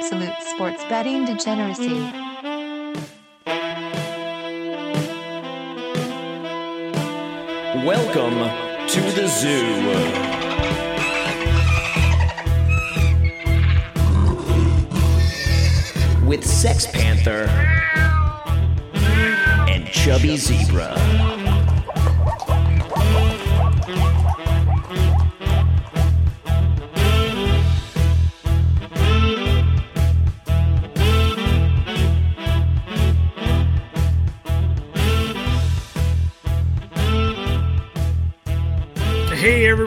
[0.00, 1.98] Absolute sports betting degeneracy.
[7.84, 8.38] Welcome
[8.86, 9.66] to the zoo.
[16.24, 17.48] With Sex Panther
[19.68, 21.37] and Chubby Zebra.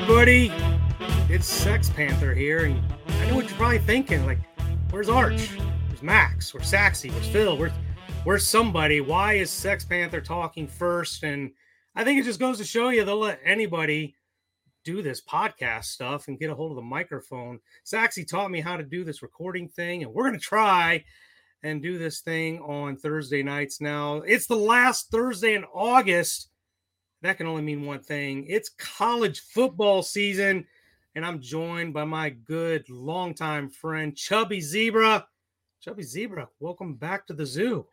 [0.02, 0.52] Everybody,
[1.30, 4.26] it's Sex Panther here, and I know what you're probably thinking.
[4.26, 4.40] Like,
[4.90, 5.50] where's Arch?
[5.88, 6.52] Where's Max?
[6.52, 7.12] Where's Saxy?
[7.12, 7.56] Where's Phil?
[7.56, 7.72] Where's
[8.24, 9.00] where's somebody?
[9.00, 11.22] Why is Sex Panther talking first?
[11.22, 11.52] And
[11.96, 14.16] I think it just goes to show you they'll let anybody
[14.84, 17.60] do this podcast stuff and get a hold of the microphone.
[17.86, 21.04] Saxy taught me how to do this recording thing, and we're gonna try
[21.62, 24.18] and do this thing on Thursday nights now.
[24.18, 26.51] It's the last Thursday in August
[27.22, 30.66] that can only mean one thing it's college football season
[31.16, 35.26] and i'm joined by my good longtime friend chubby zebra
[35.82, 37.86] chubby zebra welcome back to the zoo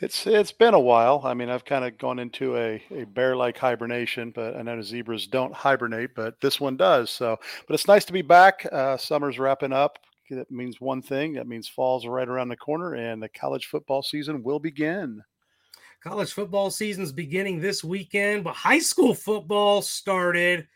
[0.00, 1.20] It's it's been a while.
[1.24, 5.26] I mean, I've kind of gone into a, a bear-like hibernation, but I know zebras
[5.26, 7.10] don't hibernate, but this one does.
[7.10, 8.66] So, but it's nice to be back.
[8.72, 9.98] Uh, summer's wrapping up.
[10.30, 11.34] That means one thing.
[11.34, 15.22] That means fall's right around the corner, and the college football season will begin.
[16.04, 20.68] College football season's beginning this weekend but high school football started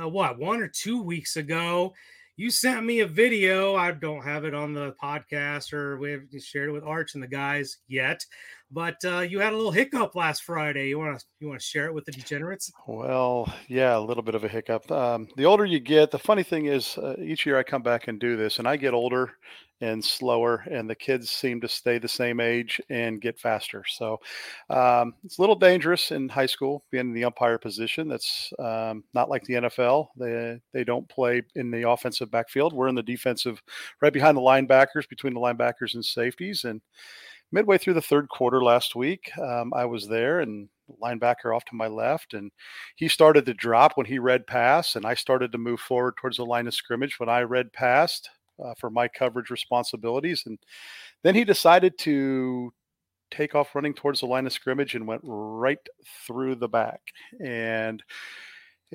[0.00, 1.92] uh, what one or two weeks ago.
[2.36, 3.74] You sent me a video.
[3.74, 7.22] I don't have it on the podcast or we haven't shared it with arch and
[7.22, 8.24] the guys yet
[8.70, 10.88] but uh, you had a little hiccup last friday.
[10.88, 12.72] You want to you want to share it with the degenerates?
[12.86, 14.90] Well, yeah, a little bit of a hiccup.
[14.90, 18.08] Um, the older you get, the funny thing is, uh, each year I come back
[18.08, 19.32] and do this, and I get older
[19.80, 23.84] and slower, and the kids seem to stay the same age and get faster.
[23.86, 24.20] So
[24.70, 28.08] um, it's a little dangerous in high school being in the umpire position.
[28.08, 30.08] That's um, not like the NFL.
[30.16, 32.72] They they don't play in the offensive backfield.
[32.72, 33.62] We're in the defensive,
[34.00, 36.80] right behind the linebackers, between the linebackers and safeties, and
[37.52, 40.68] midway through the third quarter last week, um, I was there and
[41.02, 42.50] linebacker off to my left, and
[42.96, 46.36] he started to drop when he read pass, and I started to move forward towards
[46.36, 48.30] the line of scrimmage when I read past
[48.64, 50.58] uh, for my coverage responsibilities, and
[51.22, 52.72] then he decided to
[53.30, 55.78] take off running towards the line of scrimmage and went right
[56.26, 57.00] through the back
[57.44, 58.04] and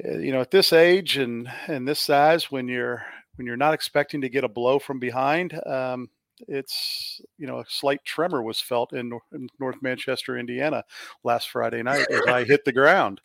[0.06, 3.04] uh, you know at this age and and this size when you're
[3.36, 6.10] when you're not expecting to get a blow from behind um,
[6.48, 10.84] it's you know a slight tremor was felt in, in North Manchester, Indiana,
[11.24, 13.22] last Friday night as I hit the ground.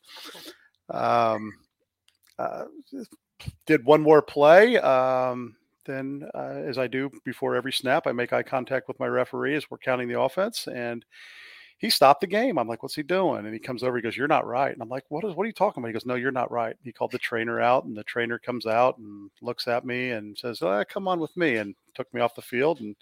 [0.90, 1.52] Um,
[2.38, 2.64] uh,
[3.66, 4.78] did one more play.
[4.78, 5.56] Um,
[5.86, 9.56] then, uh, as I do before every snap, I make eye contact with my referee
[9.56, 11.04] as we're counting the offense, and
[11.78, 12.58] he stopped the game.
[12.58, 13.44] I'm like, what's he doing?
[13.44, 14.72] And he comes over, he goes, You're not right.
[14.72, 15.88] And I'm like, What is what are you talking about?
[15.88, 16.76] He goes, No, you're not right.
[16.82, 20.36] He called the trainer out, and the trainer comes out and looks at me and
[20.38, 22.94] says, oh, come on with me and took me off the field and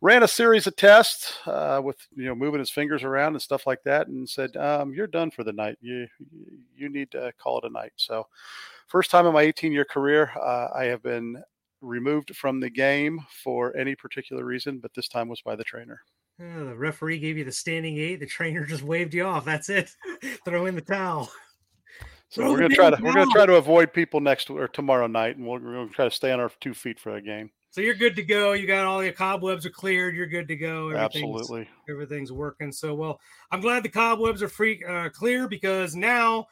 [0.00, 3.66] ran a series of tests uh, with you know moving his fingers around and stuff
[3.66, 6.06] like that and said um, you're done for the night you
[6.76, 8.26] you need to call it a night so
[8.86, 11.42] first time in my 18 year career uh, i have been
[11.80, 16.00] removed from the game for any particular reason but this time was by the trainer
[16.40, 18.16] uh, the referee gave you the standing eight.
[18.16, 19.44] The trainer just waved you off.
[19.44, 19.90] That's it.
[20.44, 21.30] Throw in the towel.
[22.28, 25.06] So Throw we're gonna try to we're gonna try to avoid people next or tomorrow
[25.06, 27.50] night, and we are gonna try to stay on our two feet for the game.
[27.72, 28.52] So you're good to go.
[28.52, 30.16] You got all your cobwebs are cleared.
[30.16, 30.92] You're good to go.
[30.92, 32.72] Absolutely, everything's working.
[32.72, 36.46] So well, I'm glad the cobwebs are free uh, clear because now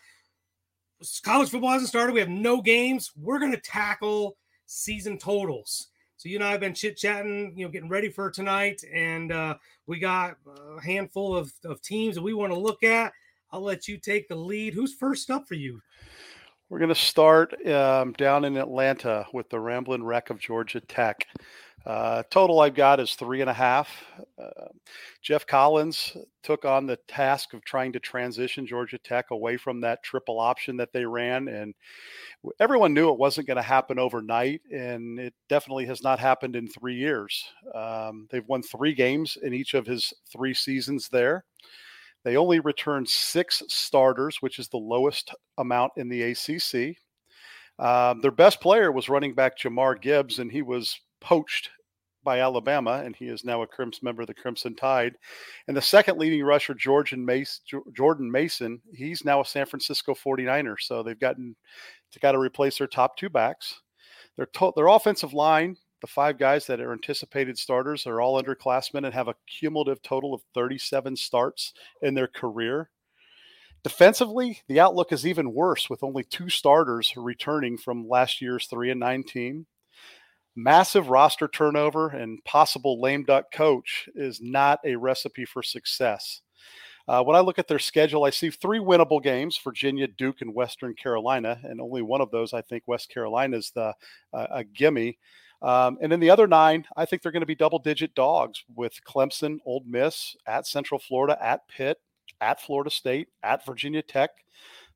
[1.25, 2.12] college football hasn't started.
[2.12, 3.12] We have no games.
[3.16, 4.36] We're gonna tackle
[4.69, 5.88] season totals.
[6.17, 9.32] So you and I have been chit chatting, you know, getting ready for tonight, and
[9.32, 9.56] uh,
[9.87, 10.37] we got
[10.76, 13.12] a handful of, of teams that we want to look at.
[13.50, 14.75] I'll let you take the lead.
[14.75, 15.81] Who's first up for you?
[16.69, 21.26] We're going to start um, down in Atlanta with the Ramblin' Wreck of Georgia Tech.
[21.86, 23.88] Uh, total I've got is three and a half.
[24.38, 24.66] Uh,
[25.22, 30.02] Geoff Collins took on the task of trying to transition Georgia Tech away from that
[30.02, 31.75] triple option that they ran, and
[32.60, 36.69] everyone knew it wasn't going to happen overnight, and it definitely has not happened in
[36.69, 37.42] three years.
[37.75, 41.44] Um, they've won three games in each of his three seasons there.
[42.25, 46.96] They only returned six starters, which is the lowest amount in the ACC.
[47.78, 51.70] Um, their best player was running back Jahmyr Gibbs, and he was poached
[52.25, 55.15] by Alabama, and he is now a Crimson member of the Crimson Tide.
[55.67, 57.62] And the second leading rusher, Jordan Mason,
[57.94, 60.76] Jordan Mason, he's now a San Francisco 49er.
[60.79, 61.56] So they've gotten
[62.12, 63.81] to got to replace their top two backs.
[64.37, 69.05] Their to- their offensive line, the five guys that are anticipated starters, are all underclassmen
[69.05, 71.73] and have a cumulative total of 37 starts
[72.03, 72.91] in their career.
[73.85, 78.91] Defensively, the outlook is even worse with only two starters returning from last year's 3
[78.91, 79.67] and 19
[80.58, 86.40] massive roster turnover and possible lame duck coach is not a recipe for success.
[87.06, 90.52] Uh, when I look at their schedule, I see three winnable games: Virginia, Duke, and
[90.52, 93.94] Western Carolina, and only one of those, I think, West Carolina is the
[94.34, 95.16] uh, a gimme.
[95.62, 98.93] Um, and then the other nine, I think they're going to be double-digit dogs with
[99.04, 101.99] Clemson, Ole Miss, at Central Florida, at Pitt,
[102.40, 104.31] at Florida State, at Virginia Tech.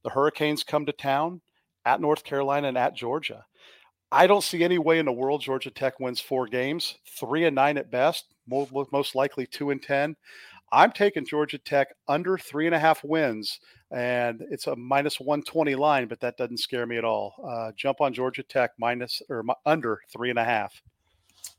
[0.05, 1.41] The Hurricanes come to town,
[1.85, 3.45] at North Carolina, and at Georgia.
[4.13, 7.55] I don't see any way in the world Georgia Tech wins four games, three and
[7.55, 10.15] nine at best, most likely two and 10.
[10.71, 13.59] I'm taking Georgia Tech under three and a half wins,
[13.91, 17.35] and it's a minus 120 line, but that doesn't scare me at all.
[17.43, 20.83] Uh, jump on Georgia Tech minus or under three and a half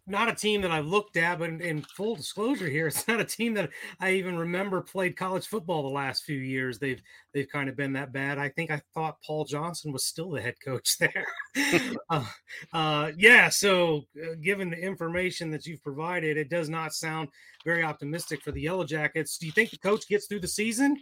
[0.05, 3.19] not a team that I looked at, but in, in, full disclosure here, it's not
[3.19, 3.69] a team that
[3.99, 6.79] I even remember played college football the last few years.
[6.79, 7.01] They've
[7.33, 8.37] they've kind of been that bad.
[8.37, 11.25] I think I thought Paul Johnson was still the head coach there.
[12.09, 12.25] uh,
[12.73, 17.29] uh, yeah, so uh, given the information that you've provided, it does not sound
[17.65, 19.37] very optimistic for the Yellow Jackets.
[19.37, 21.01] Do you think the coach gets through the season?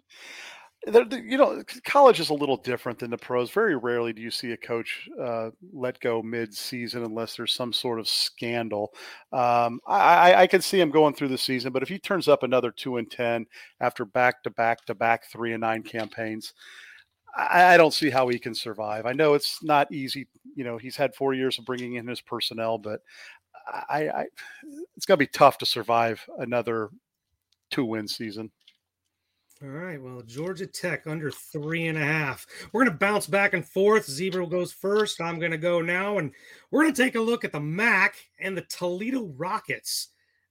[0.88, 3.52] You know, college is a little different than the pros.
[3.52, 8.00] Very rarely do you see a coach uh, let go mid-season unless there's some sort
[8.00, 8.92] of scandal.
[9.32, 12.42] Um, I, I, can see him going through the season, but if he turns up
[12.42, 13.46] another two and ten
[13.80, 16.54] after back-to-back-to-back three and nine campaigns,
[17.38, 19.06] I, I don't see how he can survive.
[19.06, 20.28] I know it's not easy.
[20.56, 23.02] You know, he's had four years of bringing in his personnel, but
[23.68, 24.26] I, I
[24.96, 26.90] it's going to be tough to survive another
[27.70, 28.52] two-win season.
[29.64, 30.02] All right.
[30.02, 32.48] Well, Georgia Tech under three and a half.
[32.72, 34.10] We're going to bounce back and forth.
[34.10, 35.22] Zebra goes first.
[35.22, 36.18] I'm going to go now.
[36.18, 36.32] And
[36.72, 40.08] we're going to take a look at the MAC and the Toledo Rockets.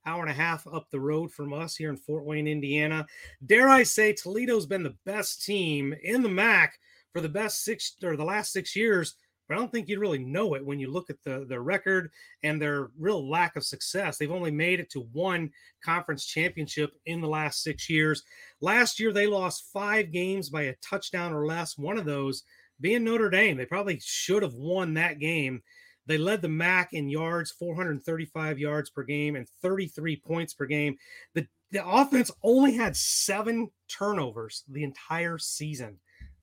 [0.06, 3.04] Hour and a half up the road from us here in Fort Wayne, Indiana.
[3.44, 6.78] Dare I say, Toledo's been the best team in the MAC
[7.12, 9.16] for the best six or the last six years
[9.50, 12.12] but I don't think you really know it when you look at the their record
[12.44, 14.16] and their real lack of success.
[14.16, 15.50] They've only made it to one
[15.84, 18.22] conference championship in the last six years.
[18.60, 21.76] Last year they lost five games by a touchdown or less.
[21.76, 22.44] One of those
[22.80, 23.56] being Notre Dame.
[23.56, 25.62] They probably should have won that game.
[26.06, 30.96] They led the MAC in yards, 435 yards per game, and 33 points per game.
[31.34, 35.98] The the offense only had seven turnovers the entire season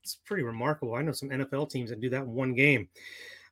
[0.08, 0.96] it's pretty remarkable.
[0.96, 2.88] I know some NFL teams that do that in one game.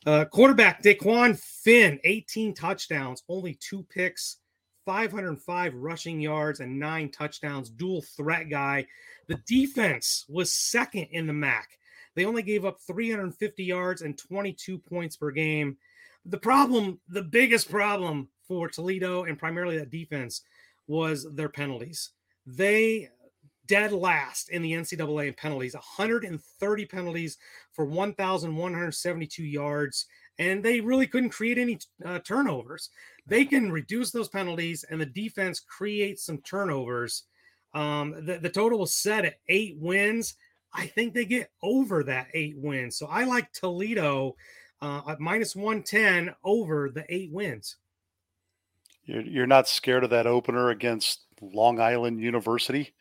[0.05, 4.37] Uh, quarterback Dequan Finn, 18 touchdowns, only two picks,
[4.85, 7.69] 505 rushing yards, and nine touchdowns.
[7.69, 8.85] Dual threat guy.
[9.27, 11.77] The defense was second in the MAC.
[12.15, 15.75] They only gave up 350 yards and 22 points per game.
[16.25, 20.43] The problem, the biggest problem for Toledo and primarily that defense
[20.87, 22.11] was their penalties.
[22.45, 23.09] They
[23.67, 27.37] dead last in the NCAA in penalties, 130 penalties
[27.71, 30.05] for 1,172 yards,
[30.39, 32.89] and they really couldn't create any uh, turnovers.
[33.27, 37.23] They can reduce those penalties, and the defense creates some turnovers.
[37.73, 40.35] Um, the, the total was set at eight wins.
[40.73, 42.97] I think they get over that eight wins.
[42.97, 44.35] So I like Toledo
[44.81, 47.77] uh, at minus 110 over the eight wins.
[49.05, 52.93] You're, you're not scared of that opener against Long Island University?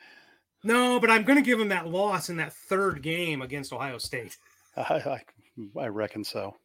[0.64, 3.99] No, but I'm going to give him that loss in that third game against Ohio
[3.99, 4.38] State.
[4.76, 5.23] I,
[5.76, 6.56] I, I reckon so.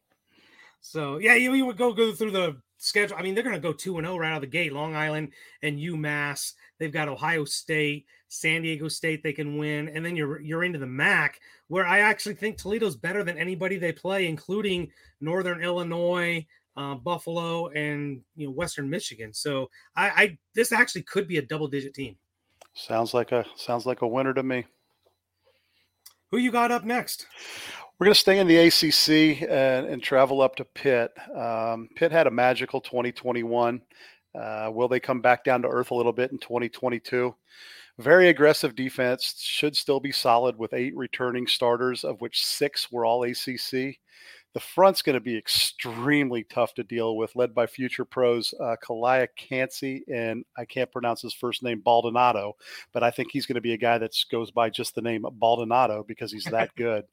[0.80, 3.16] So yeah, you, you would go go through the schedule.
[3.18, 4.72] I mean, they're going to go two and zero oh right out of the gate.
[4.72, 6.54] Long Island and UMass.
[6.78, 9.22] They've got Ohio State, San Diego State.
[9.22, 11.38] They can win, and then you're you're into the MAC,
[11.68, 14.90] where I actually think Toledo's better than anybody they play, including
[15.20, 19.34] Northern Illinois, uh, Buffalo, and you know Western Michigan.
[19.34, 22.16] So I, I this actually could be a double digit team.
[22.74, 24.66] Sounds like a sounds like a winner to me.
[26.30, 27.26] Who you got up next?
[27.98, 31.12] We're going to stay in the ACC and, and travel up to Pitt.
[31.36, 33.82] Um, Pitt had a magical 2021.
[34.34, 37.34] Uh, will they come back down to earth a little bit in 2022?
[37.98, 43.04] Very aggressive defense, should still be solid with eight returning starters, of which six were
[43.04, 43.98] all ACC
[44.52, 48.76] the front's going to be extremely tough to deal with, led by future pros uh,
[48.82, 52.56] Calijah Kancey and I can't pronounce his first name Baldonado,
[52.92, 55.24] but I think he's going to be a guy that goes by just the name
[55.32, 57.04] Baldonado because he's that good.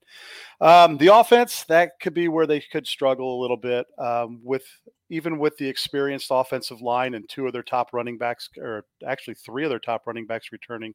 [0.59, 4.65] Um, the offense that could be where they could struggle a little bit um, with
[5.09, 9.35] even with the experienced offensive line and two of their top running backs, or actually
[9.35, 10.93] three of their top running backs returning,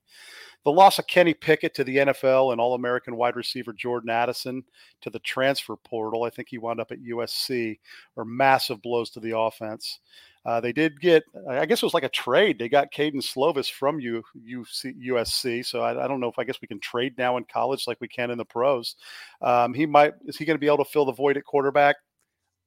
[0.64, 4.62] the loss of Kenny Pickett to the NFL and All American wide receiver Jordan Addison
[5.00, 7.78] to the transfer portal, I think he wound up at USC,
[8.16, 10.00] are massive blows to the offense.
[10.44, 12.58] Uh, they did get, I guess it was like a trade.
[12.58, 15.64] They got Kedon Slovis from U, UC, USC.
[15.64, 18.00] So I, I, don't know if I guess we can trade now in college like
[18.00, 18.96] we can in the pros.
[19.40, 21.96] Um, he might, is he going to be able to fill the void at quarterback?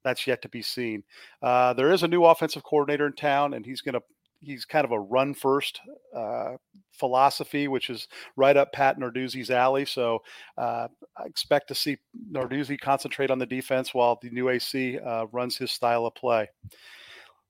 [0.06, 1.04] That's yet to be seen.
[1.42, 4.02] Uh, there is a new offensive coordinator in town, and he's going to
[4.40, 5.82] he's kind of a run first
[6.16, 6.54] uh,
[6.94, 9.86] philosophy, which is right up Pat Narduzzi's alley.
[9.86, 10.20] So
[10.58, 11.98] uh, I expect to see
[12.32, 16.48] Narduzzi concentrate on the defense while the new AC uh, runs his style of play.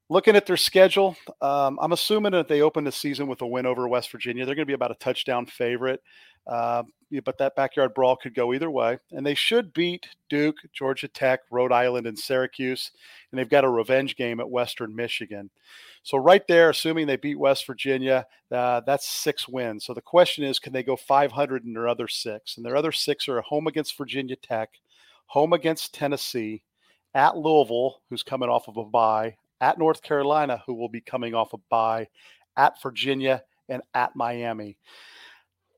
[0.07, 3.65] Looking at their schedule, um, I'm assuming that they open the season with a win
[3.65, 4.45] over West Virginia.
[4.45, 5.99] They're going to be about a touchdown favorite.
[7.19, 8.99] But that backyard brawl could go either way.
[9.11, 12.91] And they should beat Duke, Georgia Tech, Rhode Island, and Syracuse.
[13.31, 15.49] And they've got a revenge game at Western Michigan.
[16.03, 19.85] So, right there, assuming they beat West Virginia, uh, that's six wins.
[19.85, 22.57] So, the question is can they go 500 in their other six?
[22.57, 24.69] And their other six are home against Virginia Tech,
[25.27, 26.63] home against Tennessee,
[27.15, 31.33] at Louisville, who's coming off of a bye, at North Carolina, who will be coming
[31.33, 32.07] off a bye,
[32.55, 34.77] at Virginia, and at Miami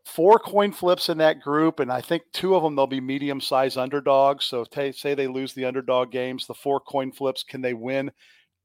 [0.07, 3.41] four coin flips in that group, and I think two of them they'll be medium
[3.41, 4.45] sized underdogs.
[4.45, 8.11] So say they lose the underdog games, the four coin flips, can they win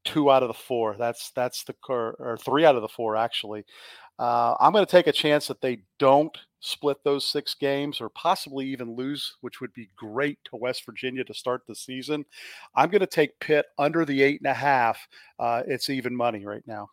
[0.05, 0.95] two out of the four?
[0.97, 3.65] That's that's the or three out of the four actually.
[4.19, 8.09] Uh, I'm going to take a chance that they don't split those six games or
[8.09, 12.23] possibly even lose, which would be great to West Virginia to start the season.
[12.75, 14.99] I'm going to take Pitt under the eight and a half.
[15.39, 16.89] Uh, it's even money right now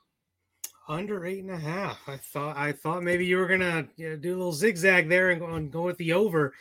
[0.90, 2.00] under eight and a half.
[2.08, 5.30] I thought I thought maybe you were gonna you know, do a little zigzag there
[5.30, 6.52] and go, and go with the over.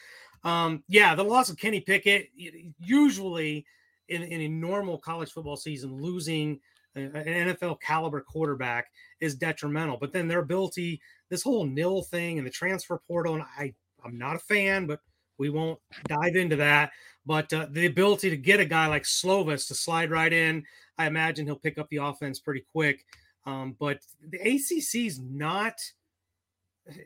[0.43, 2.29] Um, yeah, the loss of Kenny Pickett
[2.79, 3.65] usually
[4.07, 6.59] in, in a normal college football season, losing
[6.95, 8.87] an NFL caliber quarterback
[9.19, 9.97] is detrimental.
[9.99, 13.73] But then their ability, this whole nil thing and the transfer portal, and I
[14.05, 14.99] I'm not a fan, but
[15.39, 16.91] we won't dive into that.
[17.25, 20.63] But uh, the ability to get a guy like Slovis to slide right in,
[20.97, 23.05] I imagine he'll pick up the offense pretty quick.
[23.45, 25.79] Um, but the ACC is not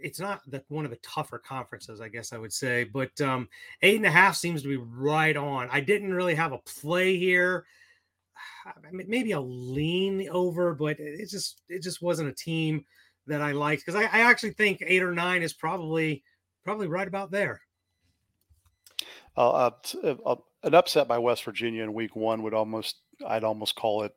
[0.02, 2.84] it's not the, one of the tougher conferences, I guess I would say.
[2.84, 3.50] But um,
[3.82, 5.68] eight and a half seems to be right on.
[5.72, 7.66] I didn't really have a play here.
[8.92, 12.86] Maybe a lean over, but it just it just wasn't a team
[13.28, 16.24] that I liked because I, I, actually think eight or nine is probably
[16.66, 17.62] probably right about there.
[19.38, 19.72] Uh,
[20.26, 24.14] uh an upset by West Virginia in Week One would almost I'd almost call it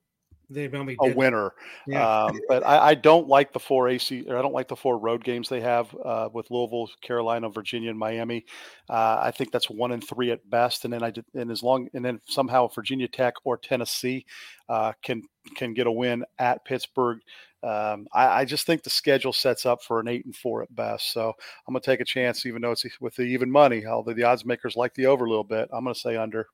[0.48, 1.52] they a winner.
[1.86, 2.24] Yeah.
[2.24, 4.98] Um, but I, I, don't like the four AC or I don't like the four
[4.98, 8.44] road games they have uh, with Louisville, Carolina, Virginia, and Miami.
[8.88, 10.84] Uh, I think that's one and three at best.
[10.84, 14.24] And then I did, and as long and then somehow Virginia Tech or Tennessee
[14.68, 15.22] uh, can
[15.56, 17.18] can get a win at Pittsburgh.
[17.62, 20.72] Um, I, I, just think the schedule sets up for an eight and four at
[20.76, 21.12] best.
[21.12, 21.32] So
[21.66, 23.84] I'm going to take a chance, even though it's with the even money.
[23.84, 26.46] Although the odds makers like the over a little bit, I'm going to say under.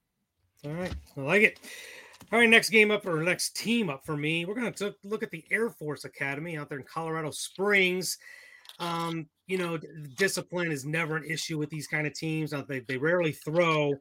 [0.65, 1.59] All right, I like it.
[2.33, 4.47] All right, next game up or next team up for me.
[4.47, 8.17] We're going to look at the Air Force Academy out there in Colorado Springs.
[8.79, 9.79] Um, you know,
[10.17, 12.55] discipline is never an issue with these kind of teams.
[12.69, 13.93] They, they rarely throw.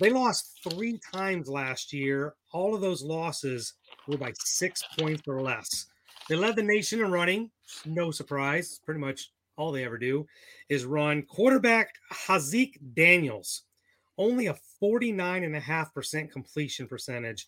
[0.00, 2.34] They lost three times last year.
[2.52, 3.74] All of those losses
[4.08, 5.86] were by six points or less.
[6.28, 7.52] They led the nation in running.
[7.84, 8.80] No surprise.
[8.84, 10.26] Pretty much all they ever do
[10.68, 11.22] is run.
[11.22, 13.62] Quarterback Haaziq Daniels,
[14.18, 17.46] only a 49.5% completion percentage.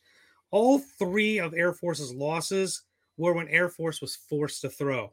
[0.50, 2.82] All three of Air Force's losses
[3.16, 5.12] were when Air Force was forced to throw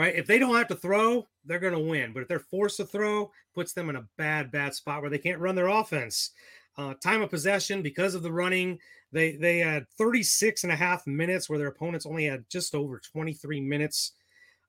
[0.00, 0.14] right?
[0.14, 2.14] If they don't have to throw, they're going to win.
[2.14, 5.18] But if they're forced to throw, puts them in a bad, bad spot where they
[5.18, 6.30] can't run their offense.
[6.78, 8.78] Uh, time of possession because of the running,
[9.12, 12.98] they they had 36 and a half minutes where their opponents only had just over
[12.98, 14.12] 23 minutes.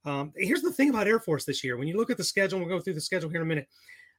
[0.04, 1.78] Um, here's the thing about Air Force this year.
[1.78, 3.70] When you look at the schedule, we'll go through the schedule here in a minute.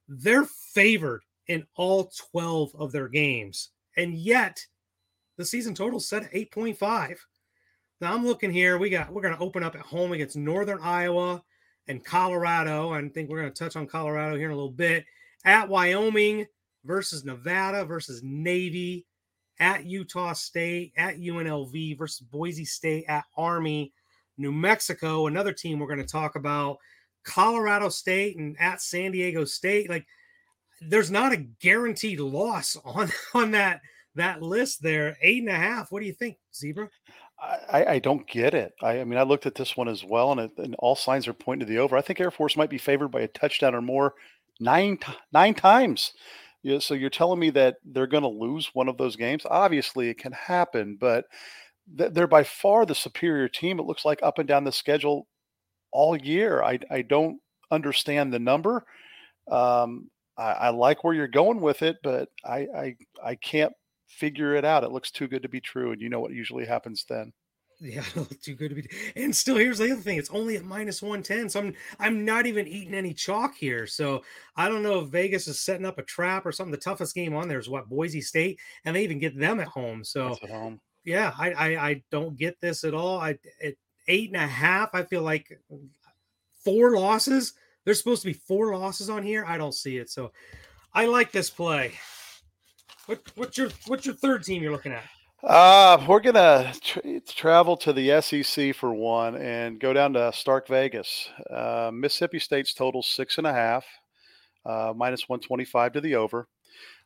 [0.08, 4.64] They're favored in all 12 of their games, and yet
[5.36, 7.16] the season total set at 8.5.
[8.00, 8.78] Now I'm looking here.
[8.78, 11.42] We got we're going to open up at home against Northern Iowa
[11.88, 12.92] and Colorado.
[12.92, 15.04] I think we're going to touch on Colorado here in a little bit.
[15.44, 16.46] At Wyoming
[16.84, 19.06] versus Nevada versus Navy.
[19.60, 23.92] At Utah State, at UNLV versus Boise State, at Army,
[24.36, 26.78] New Mexico, another team we're going to talk about,
[27.22, 29.88] Colorado State, and at San Diego State.
[29.88, 30.06] Like,
[30.80, 33.82] there's not a guaranteed loss on on that
[34.14, 35.16] that list there.
[35.22, 35.90] Eight and a half.
[35.90, 36.88] What do you think, Zebra?
[37.40, 38.72] I, I don't get it.
[38.82, 41.26] I, I mean, I looked at this one as well, and, it, and all signs
[41.26, 41.96] are pointing to the over.
[41.96, 44.14] I think Air Force might be favored by a touchdown or more
[44.60, 44.98] nine
[45.32, 46.12] nine times.
[46.62, 49.42] Yeah, so you're telling me that they're going to lose one of those games?
[49.50, 51.24] Obviously, it can happen, but
[51.98, 53.80] th- they're by far the superior team.
[53.80, 55.26] It looks like up and down the schedule
[55.90, 56.62] all year.
[56.62, 57.40] I I don't
[57.72, 58.84] understand the number.
[59.50, 63.72] Um, I, I like where you're going with it, but I I I can't
[64.12, 64.84] figure it out.
[64.84, 67.32] It looks too good to be true, and you know what usually happens then.
[67.80, 68.04] Yeah,
[68.42, 68.88] too good to be.
[69.16, 71.48] And still, here's the other thing: it's only at minus one ten.
[71.48, 73.86] So I'm I'm not even eating any chalk here.
[73.86, 74.22] So
[74.56, 76.70] I don't know if Vegas is setting up a trap or something.
[76.70, 79.66] The toughest game on there is what Boise State, and they even get them at
[79.66, 80.04] home.
[80.04, 80.80] So at home.
[81.04, 83.18] yeah, I, I I don't get this at all.
[83.18, 83.74] I at
[84.06, 84.90] eight and a half.
[84.94, 85.60] I feel like
[86.64, 87.54] four losses.
[87.84, 89.44] There's supposed to be four losses on here.
[89.44, 90.08] I don't see it.
[90.08, 90.30] So
[90.94, 91.94] I like this play.
[93.06, 95.04] What, what's your what's your third team you're looking at?
[95.42, 100.68] Uh, we're gonna tra- travel to the SEC for one and go down to Stark
[100.68, 101.28] Vegas.
[101.50, 103.84] Uh, Mississippi State's total six and a half,
[104.64, 106.46] uh, minus one twenty five to the over.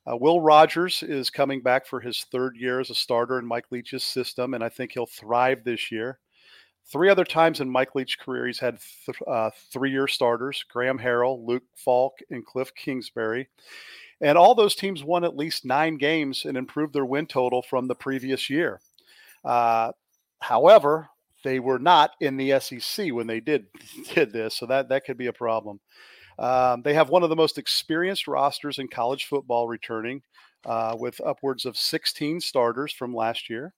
[0.07, 3.67] Uh, Will Rogers is coming back for his third year as a starter in Mike
[3.71, 6.19] Leach's system, and I think he'll thrive this year.
[6.85, 11.45] Three other times in Mike Leach's career, he's had th- uh, three-year starters: Graham Harrell,
[11.45, 13.49] Luke Falk, and Cliff Kingsbury.
[14.21, 17.87] And all those teams won at least nine games and improved their win total from
[17.87, 18.81] the previous year.
[19.45, 19.93] Uh,
[20.41, 21.11] however,
[21.45, 23.67] they were not in the SEC when they did
[24.15, 25.81] did this, so that that could be a problem.
[26.39, 30.23] Um, they have one of the most experienced rosters in college football returning,
[30.67, 33.73] uh, with upwards of 16 starters from last year.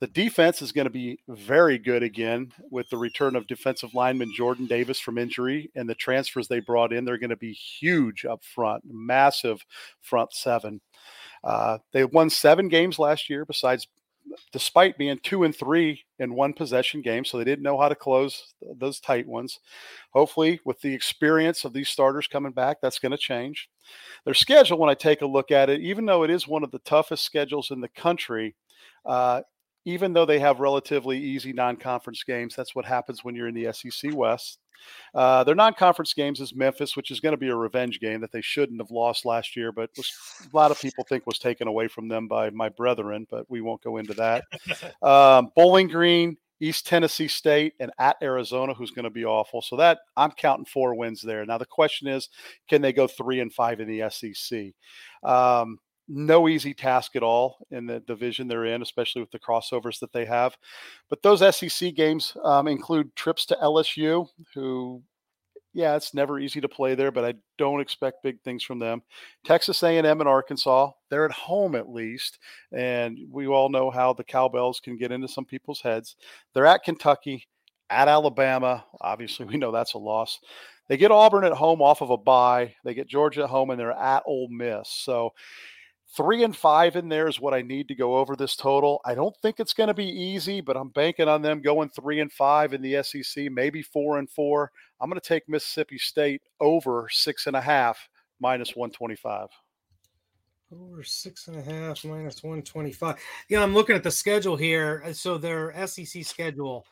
[0.00, 4.32] The defense is going to be very good again with the return of defensive lineman
[4.32, 7.04] Jordan Davis from injury and the transfers they brought in.
[7.04, 9.64] They're going to be huge up front, massive
[10.00, 10.80] front seven.
[11.42, 13.88] Uh, they won seven games last year, besides,
[14.52, 17.24] despite being two and three in one possession game.
[17.24, 19.58] So they didn't know how to close those tight ones.
[20.10, 23.68] Hopefully, with the experience of these starters coming back, that's going to change.
[24.24, 26.70] Their schedule, when I take a look at it, even though it is one of
[26.70, 28.54] the toughest schedules in the country,
[29.04, 29.42] uh,
[29.88, 33.72] even though they have relatively easy non-conference games, that's what happens when you're in the
[33.72, 34.58] SEC West.
[35.14, 38.30] Uh, their non-conference games is Memphis, which is going to be a revenge game that
[38.30, 40.12] they shouldn't have lost last year, but was,
[40.44, 43.26] a lot of people think was taken away from them by my brethren.
[43.30, 44.44] But we won't go into that.
[45.02, 49.62] um, Bowling Green, East Tennessee State, and at Arizona, who's going to be awful.
[49.62, 51.46] So that I'm counting four wins there.
[51.46, 52.28] Now the question is,
[52.68, 54.74] can they go three and five in the SEC?
[55.28, 60.00] Um, no easy task at all in the division they're in, especially with the crossovers
[60.00, 60.56] that they have.
[61.10, 65.02] But those SEC games um, include trips to LSU, who,
[65.74, 69.02] yeah, it's never easy to play there, but I don't expect big things from them.
[69.44, 72.38] Texas A&M and Arkansas, they're at home at least,
[72.72, 76.16] and we all know how the cowbells can get into some people's heads.
[76.54, 77.46] They're at Kentucky,
[77.90, 78.84] at Alabama.
[79.00, 80.40] Obviously, we know that's a loss.
[80.88, 82.74] They get Auburn at home off of a bye.
[82.82, 84.88] They get Georgia at home, and they're at Ole Miss.
[84.88, 85.34] So
[86.16, 89.00] Three and five in there is what I need to go over this total.
[89.04, 92.20] I don't think it's going to be easy, but I'm banking on them going three
[92.20, 94.72] and five in the SEC, maybe four and four.
[95.00, 98.08] I'm going to take Mississippi State over six and a half
[98.40, 99.48] minus 125.
[100.72, 103.16] Over six and a half minus 125.
[103.48, 105.02] Yeah, I'm looking at the schedule here.
[105.04, 106.86] Uh, so their SEC schedule,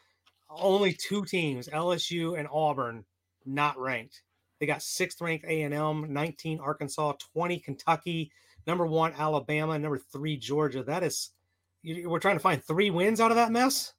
[0.50, 3.04] only two teams, LSU and Auburn,
[3.44, 4.22] not ranked.
[4.60, 8.30] They got sixth ranked A&M, 19 Arkansas, 20 Kentucky,
[8.66, 10.82] number one Alabama, number three Georgia.
[10.82, 11.30] That is,
[11.84, 13.92] we're trying to find three wins out of that mess.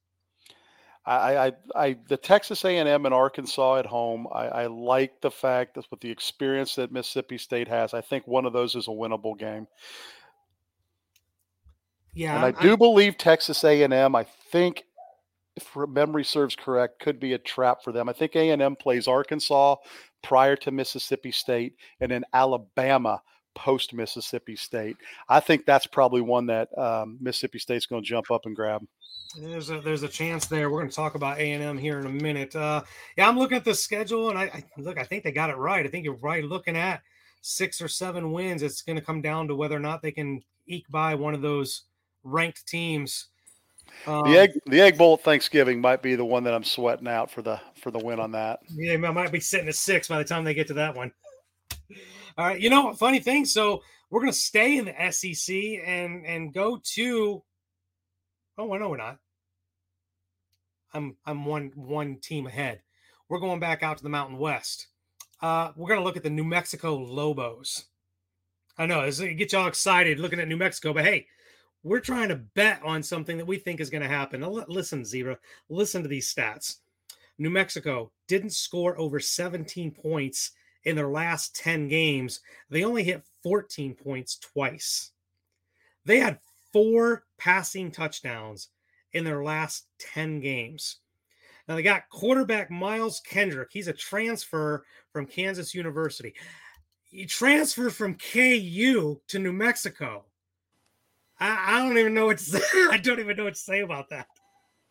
[1.08, 4.26] I, I, I, the Texas A&M and Arkansas at home.
[4.30, 8.26] I, I like the fact that with the experience that Mississippi State has, I think
[8.26, 9.66] one of those is a winnable game.
[12.12, 14.14] Yeah, and I do I, believe Texas A&M.
[14.14, 14.84] I think,
[15.56, 18.08] if memory serves correct, could be a trap for them.
[18.08, 19.76] I think A&M plays Arkansas
[20.22, 23.22] prior to Mississippi State, and then Alabama
[23.54, 24.96] post Mississippi State.
[25.28, 28.82] I think that's probably one that um, Mississippi State's going to jump up and grab.
[29.38, 30.70] There's a there's a chance there.
[30.70, 32.56] We're going to talk about A and M here in a minute.
[32.56, 32.82] Uh,
[33.16, 34.98] yeah, I'm looking at the schedule, and I, I look.
[34.98, 35.84] I think they got it right.
[35.84, 36.44] I think you're right.
[36.44, 37.02] Looking at
[37.42, 40.40] six or seven wins, it's going to come down to whether or not they can
[40.66, 41.82] eke by one of those
[42.24, 43.28] ranked teams.
[44.06, 47.08] Um, the egg the egg bowl at Thanksgiving might be the one that I'm sweating
[47.08, 48.60] out for the for the win on that.
[48.70, 51.12] Yeah, I might be sitting at six by the time they get to that one.
[52.36, 53.44] All right, you know, funny thing.
[53.44, 57.42] So we're gonna stay in the SEC and and go to.
[58.56, 59.18] Oh, well, no, we're not.
[60.92, 62.82] I'm I'm one one team ahead.
[63.28, 64.88] We're going back out to the Mountain West.
[65.40, 67.84] Uh, we're gonna look at the New Mexico Lobos.
[68.78, 71.26] I know this get y'all excited looking at New Mexico, but hey,
[71.82, 74.40] we're trying to bet on something that we think is going to happen.
[74.68, 76.76] Listen, Zebra, listen to these stats.
[77.38, 80.52] New Mexico didn't score over 17 points
[80.88, 82.40] in their last 10 games.
[82.70, 85.10] They only hit 14 points twice.
[86.06, 86.38] They had
[86.72, 88.70] four passing touchdowns
[89.12, 90.96] in their last 10 games.
[91.68, 93.68] Now they got quarterback Miles Kendrick.
[93.70, 96.32] He's a transfer from Kansas University.
[97.10, 100.24] He transferred from KU to New Mexico.
[101.38, 102.60] I, I don't even know what to say.
[102.90, 104.26] I don't even know what to say about that.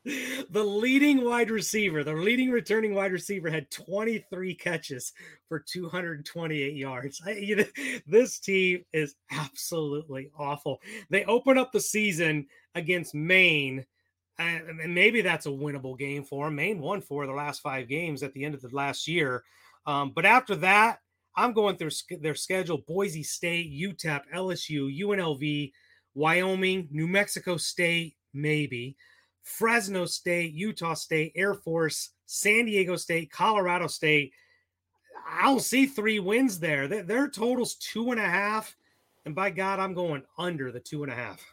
[0.50, 5.12] The leading wide receiver, the leading returning wide receiver, had 23 catches
[5.50, 7.22] for 228 yards.
[7.26, 7.66] I, you know,
[8.08, 10.80] this team is absolutely awful.
[11.10, 13.86] They open up the season against Maine,
[14.40, 16.56] and maybe that's a winnable game for them.
[16.56, 19.44] Maine won four of the last five games at the end of the last year.
[19.86, 21.00] Um, but after that,
[21.36, 25.72] I'm going through their schedule Boise State, UTEP, LSU, UNLV,
[26.16, 28.98] Wyoming, New Mexico State, maybe,
[29.48, 34.34] Fresno State, Utah State, Air Force, San Diego State, Colorado State.
[35.28, 36.88] I don't see three wins there.
[36.88, 38.76] Their total's two and a half.
[39.26, 41.46] And by God, I'm going under the two and a half.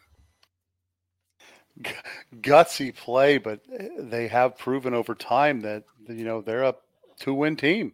[2.41, 6.75] Gutsy play, but eh, they have proven over time that you know they're a
[7.19, 7.93] two-win team.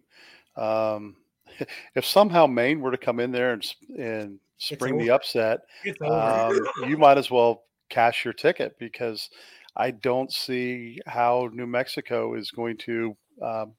[0.56, 1.16] Um,
[1.96, 5.62] if somehow Maine were to come in there and and spring the upset,
[6.02, 9.30] um, you might as well cash your ticket because
[9.76, 13.74] I don't see how New Mexico is going to um,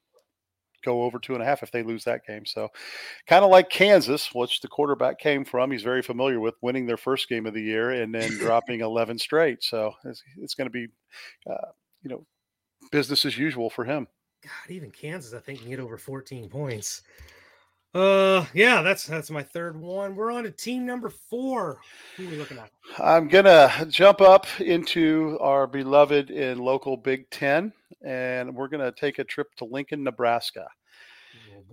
[0.85, 2.45] go over two and a half if they lose that game.
[2.45, 2.69] So,
[3.27, 6.97] kind of like Kansas, which the quarterback came from, he's very familiar with winning their
[6.97, 9.63] first game of the year and then dropping 11 straight.
[9.63, 10.89] So, it's, it's going to be,
[11.49, 11.71] uh,
[12.03, 12.27] you know,
[12.91, 14.09] business as usual for him.
[14.43, 17.03] God, even Kansas, I think, can get over 14 points.
[17.95, 20.17] Uh, yeah, that's that's my third one.
[20.17, 21.79] We're on to team number four.
[22.17, 22.71] Who are we looking at?
[22.99, 29.19] I'm gonna jump up into our beloved and local Big Ten, and we're gonna take
[29.19, 30.67] a trip to Lincoln, Nebraska.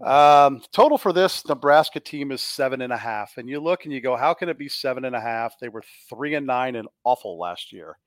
[0.02, 3.86] Oh, um, total for this Nebraska team is seven and a half, and you look
[3.86, 5.58] and you go, how can it be seven and a half?
[5.60, 7.98] They were three and nine and awful last year.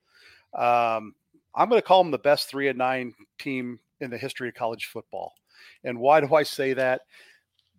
[0.55, 1.15] Um,
[1.55, 4.55] I'm going to call them the best three and nine team in the history of
[4.55, 5.35] college football.
[5.85, 7.03] And why do I say that?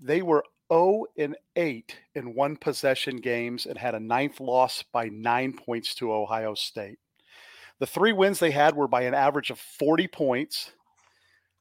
[0.06, 5.08] They were 0 and 8 in one possession games and had a ninth loss by
[5.08, 7.00] nine points to Ohio State.
[7.80, 10.72] The three wins they had were by an average of 40 points.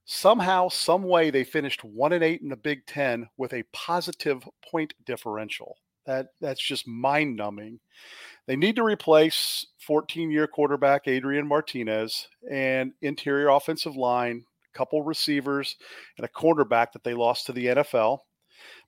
[0.05, 4.43] Somehow, some way, they finished one and eight in the Big Ten with a positive
[4.69, 5.77] point differential.
[6.07, 7.79] That that's just mind numbing.
[8.47, 15.03] They need to replace 14 year quarterback Adrian Martinez and interior offensive line, a couple
[15.03, 15.77] receivers,
[16.17, 18.19] and a cornerback that they lost to the NFL.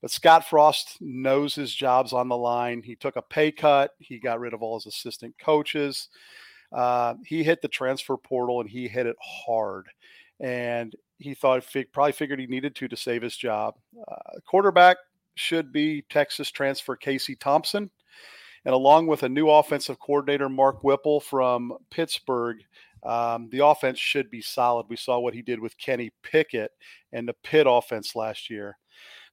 [0.00, 2.82] But Scott Frost knows his job's on the line.
[2.82, 3.92] He took a pay cut.
[3.98, 6.08] He got rid of all his assistant coaches.
[6.72, 9.86] Uh, he hit the transfer portal and he hit it hard.
[10.40, 13.74] And he thought, probably figured he needed to to save his job.
[14.10, 14.96] Uh, quarterback
[15.36, 17.90] should be Texas transfer Casey Thompson.
[18.64, 22.58] And along with a new offensive coordinator, Mark Whipple from Pittsburgh,
[23.02, 24.86] um, the offense should be solid.
[24.88, 26.70] We saw what he did with Kenny Pickett
[27.12, 28.78] and the Pitt offense last year.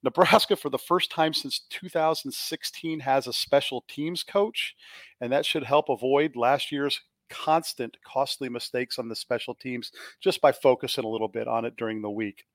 [0.03, 4.75] Nebraska, for the first time since 2016, has a special teams coach,
[5.19, 10.41] and that should help avoid last year's constant costly mistakes on the special teams just
[10.41, 12.45] by focusing a little bit on it during the week.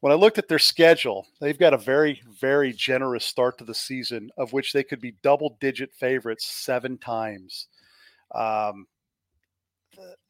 [0.00, 3.74] When I looked at their schedule, they've got a very, very generous start to the
[3.74, 7.66] season, of which they could be double digit favorites seven times.
[8.34, 8.86] Um,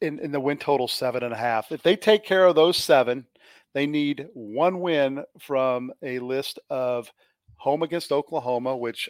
[0.01, 1.71] in, in the win total, seven and a half.
[1.71, 3.25] If they take care of those seven,
[3.73, 7.11] they need one win from a list of
[7.55, 9.09] home against Oklahoma, which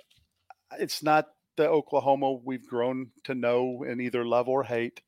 [0.71, 5.01] uh, it's not the Oklahoma we've grown to know and either love or hate.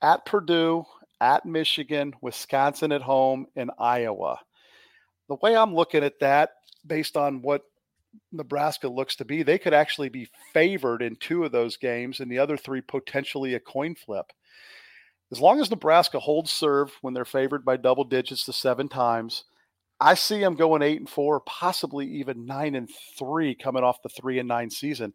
[0.00, 0.84] At Purdue,
[1.20, 4.38] at Michigan, Wisconsin at home, and Iowa.
[5.28, 6.50] The way I'm looking at that,
[6.86, 7.62] based on what
[8.32, 12.30] Nebraska looks to be, they could actually be favored in two of those games and
[12.30, 14.32] the other three potentially a coin flip.
[15.30, 19.44] As long as Nebraska holds serve when they're favored by double digits to seven times,
[20.00, 22.88] I see them going eight and four, possibly even nine and
[23.18, 25.12] three coming off the three and nine season.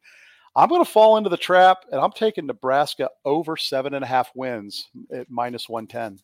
[0.56, 4.08] I'm going to fall into the trap, and I'm taking Nebraska over seven and a
[4.08, 6.20] half wins at minus 110.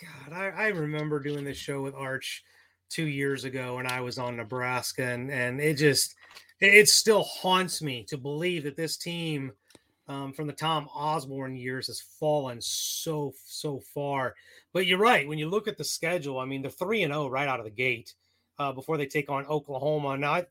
[0.00, 2.42] God, I, I remember doing this show with Arch
[2.88, 6.14] two years ago, and I was on Nebraska, and and it just
[6.60, 9.52] it still haunts me to believe that this team
[10.10, 14.34] um, from the Tom Osborne years has fallen so so far.
[14.72, 16.40] But you're right when you look at the schedule.
[16.40, 18.14] I mean, they're three and zero oh right out of the gate
[18.58, 20.16] uh, before they take on Oklahoma.
[20.18, 20.46] Now, I,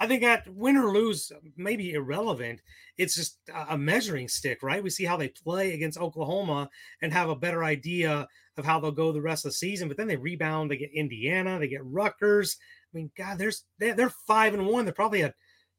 [0.00, 2.60] I think that win or lose may be irrelevant.
[2.98, 4.82] It's just a measuring stick, right?
[4.82, 6.68] We see how they play against Oklahoma
[7.00, 9.86] and have a better idea of how they'll go the rest of the season.
[9.86, 12.56] But then they rebound, they get Indiana, they get Rutgers.
[12.92, 14.84] I mean, God, there's they're five and one.
[14.84, 15.34] They're probably a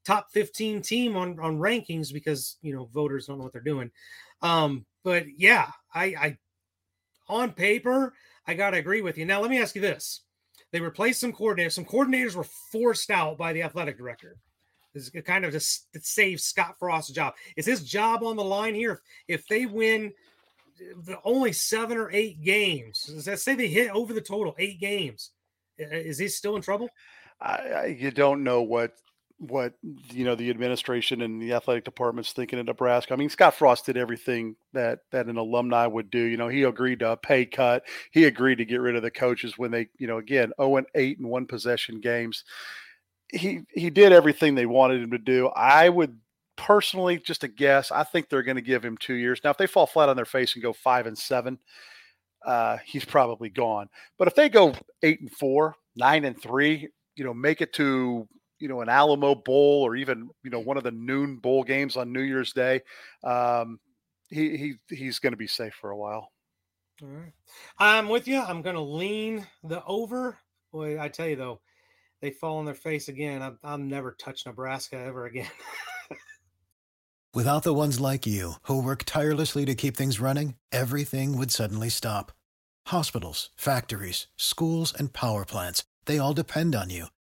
[0.05, 3.91] top 15 team on on rankings because you know voters don't know what they're doing.
[4.41, 6.37] Um, but yeah, I, I
[7.27, 8.13] on paper,
[8.47, 9.25] I gotta agree with you.
[9.25, 10.21] Now let me ask you this.
[10.71, 11.73] They replaced some coordinators.
[11.73, 14.37] Some coordinators were forced out by the athletic director.
[14.93, 17.33] This is kind of just to save Scott Frost's job.
[17.57, 19.01] Is his job on the line here?
[19.27, 20.13] If, if they win
[21.03, 25.31] the only seven or eight games, that say they hit over the total eight games?
[25.77, 26.89] Is he still in trouble?
[27.41, 28.93] I, I, you don't know what
[29.37, 29.73] what
[30.11, 33.13] you know the administration and the athletic department's thinking in Nebraska.
[33.13, 36.19] I mean, Scott Frost did everything that that an alumni would do.
[36.19, 37.83] You know, he agreed to a pay cut.
[38.11, 40.87] He agreed to get rid of the coaches when they, you know, again, 0 and
[40.95, 42.43] 8 and one possession games.
[43.31, 45.47] He he did everything they wanted him to do.
[45.49, 46.17] I would
[46.55, 49.41] personally, just a guess, I think they're going to give him two years.
[49.43, 51.59] Now, if they fall flat on their face and go five and seven,
[52.45, 53.89] uh, he's probably gone.
[54.17, 58.27] But if they go eight and four, nine and three, you know, make it to
[58.65, 61.95] you know an Alamo Bowl or even you know one of the noon bowl games
[61.95, 62.81] on New Year's Day,
[63.23, 63.79] um,
[64.27, 66.31] he he he's going to be safe for a while.
[67.03, 67.33] All right,
[67.77, 68.41] I'm with you.
[68.41, 70.39] I'm going to lean the over.
[70.71, 71.61] Boy, I tell you though,
[72.21, 73.43] they fall on their face again.
[73.43, 75.51] I'm, I'll never touch Nebraska ever again.
[77.35, 81.89] Without the ones like you who work tirelessly to keep things running, everything would suddenly
[81.89, 82.31] stop.
[82.87, 87.07] Hospitals, factories, schools, and power plants—they all depend on you.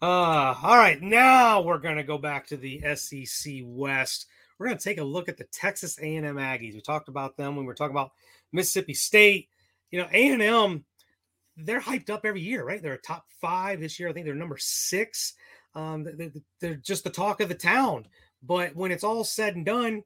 [0.00, 4.26] Uh, all right, now we're going to go back to the SEC West.
[4.58, 6.74] We're going to take a look at the Texas A&M Aggies.
[6.74, 8.12] We talked about them when we were talking about
[8.52, 9.48] Mississippi State.
[9.90, 10.84] You know, A&M,
[11.56, 12.82] they're hyped up every year, right?
[12.82, 14.08] They're a top five this year.
[14.08, 15.34] I think they're number six.
[15.74, 16.06] Um,
[16.60, 18.06] they're just the talk of the town.
[18.42, 20.02] But when it's all said and done,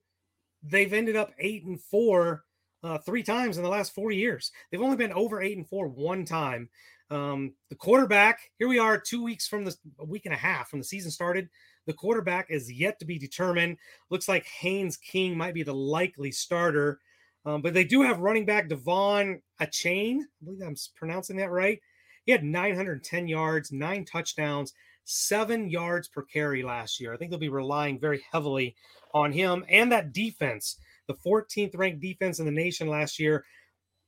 [0.63, 2.45] they've ended up eight and four
[2.83, 4.53] uh, three times in the last four years.
[4.71, 6.69] They've only been over eight and four one time.
[7.13, 10.71] Um, the quarterback, here we are, two weeks from the a week and a half
[10.71, 11.51] from the season started.
[11.87, 13.77] The quarterback is yet to be determined.
[14.09, 17.01] Looks like Haynes King might be the likely starter.
[17.45, 20.21] Um, but they do have running back De'Von Achane.
[20.21, 21.81] I believe I'm pronouncing that right.
[22.25, 24.73] He had 910 yards, nine touchdowns,
[25.05, 27.13] seven yards per carry last year.
[27.13, 28.75] I think they'll be relying very heavily
[29.13, 33.45] on him and that defense, the 14th ranked defense in the nation last year.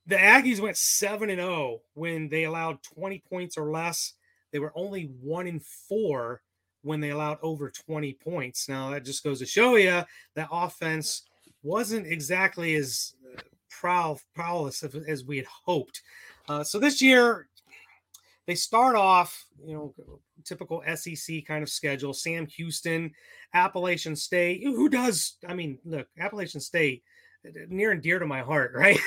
[0.06, 4.14] The Aggies went 7 and 0 when they allowed 20 points or less.
[4.52, 6.42] They were only 1 and 4
[6.82, 8.68] when they allowed over 20 points.
[8.68, 11.22] Now, that just goes to show you that offense
[11.62, 13.14] wasn't exactly as
[13.82, 16.02] uh, prowess as we had hoped.
[16.48, 17.48] Uh, so this year,
[18.46, 19.94] they start off, you know,
[20.44, 22.12] typical SEC kind of schedule.
[22.12, 23.10] Sam Houston,
[23.54, 24.62] Appalachian State.
[24.62, 25.36] Who does?
[25.48, 27.02] I mean, look, Appalachian State,
[27.68, 28.98] near and dear to my heart, right?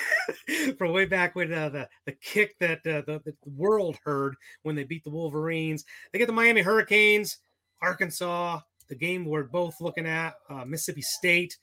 [0.78, 4.76] From way back when uh, the the kick that uh, the, the world heard when
[4.76, 5.86] they beat the Wolverines.
[6.12, 7.38] They get the Miami Hurricanes,
[7.82, 8.60] Arkansas.
[8.89, 11.58] The game we're both looking at, uh, Mississippi State.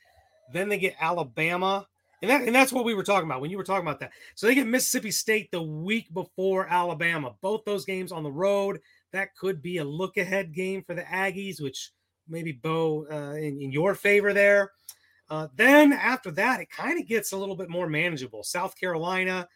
[0.53, 1.87] Then they get Alabama.
[2.21, 4.13] And, that, and that's what we were talking about when you were talking about that.
[4.35, 7.35] So they get Mississippi State the week before Alabama.
[7.43, 8.81] Both those games on the road.
[9.13, 11.93] That could be a look ahead game for the Aggies, which
[12.29, 14.73] maybe Bo uh, in, in, your favor there.
[15.31, 18.43] Uh, then after that, it kind of gets a little bit more manageable.
[18.43, 19.49] South Carolina,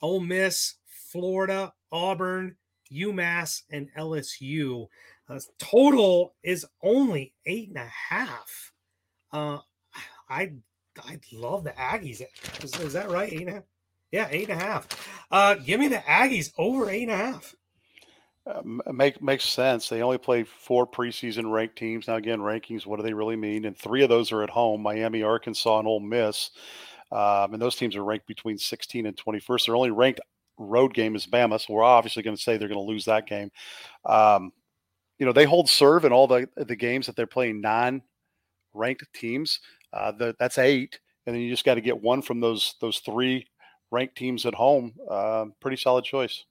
[0.00, 2.56] Ole Miss, Florida, Auburn,
[2.92, 4.88] UMass, and LSU.
[5.28, 8.72] Uh, total is only eight and a half.
[9.32, 9.58] Uh,
[10.28, 10.52] I
[10.98, 12.22] I love the Aggies.
[12.62, 13.32] Is, is that right?
[13.32, 13.62] Eight and a half?
[14.10, 14.88] Yeah, eight and a half.
[15.30, 17.54] Uh, give me the Aggies over eight and a half.
[18.44, 18.60] Uh,
[18.92, 19.88] make makes sense.
[19.88, 22.08] They only play four preseason ranked teams.
[22.08, 22.86] Now, again, rankings.
[22.86, 23.64] What do they really mean?
[23.64, 26.50] And three of those are at home: Miami, Arkansas, and Ole Miss.
[27.12, 29.66] Um, and those teams are ranked between 16 and 21st.
[29.66, 30.20] Their only ranked
[30.58, 33.26] road game is Bama, so we're obviously going to say they're going to lose that
[33.26, 33.50] game.
[34.06, 34.50] Um,
[35.18, 39.60] you know, they hold serve in all the the games that they're playing non-ranked teams.
[39.92, 42.98] Uh, the, that's eight, and then you just got to get one from those those
[42.98, 43.46] three
[43.92, 44.94] ranked teams at home.
[45.08, 46.44] Uh, pretty solid choice.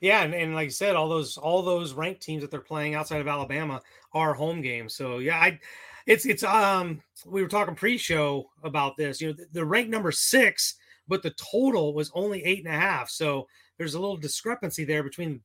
[0.00, 2.94] Yeah, and, and like I said, all those all those ranked teams that they're playing
[2.94, 3.80] outside of Alabama
[4.12, 4.94] are home games.
[4.94, 5.58] So yeah, I
[6.06, 9.20] it's it's um we were talking pre-show about this.
[9.20, 10.74] You know, the, the rank number six,
[11.08, 13.10] but the total was only eight and a half.
[13.10, 13.46] So
[13.78, 15.40] there's a little discrepancy there between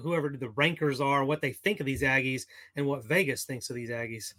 [0.00, 3.76] whoever the rankers are, what they think of these Aggies, and what Vegas thinks of
[3.76, 4.34] these Aggies.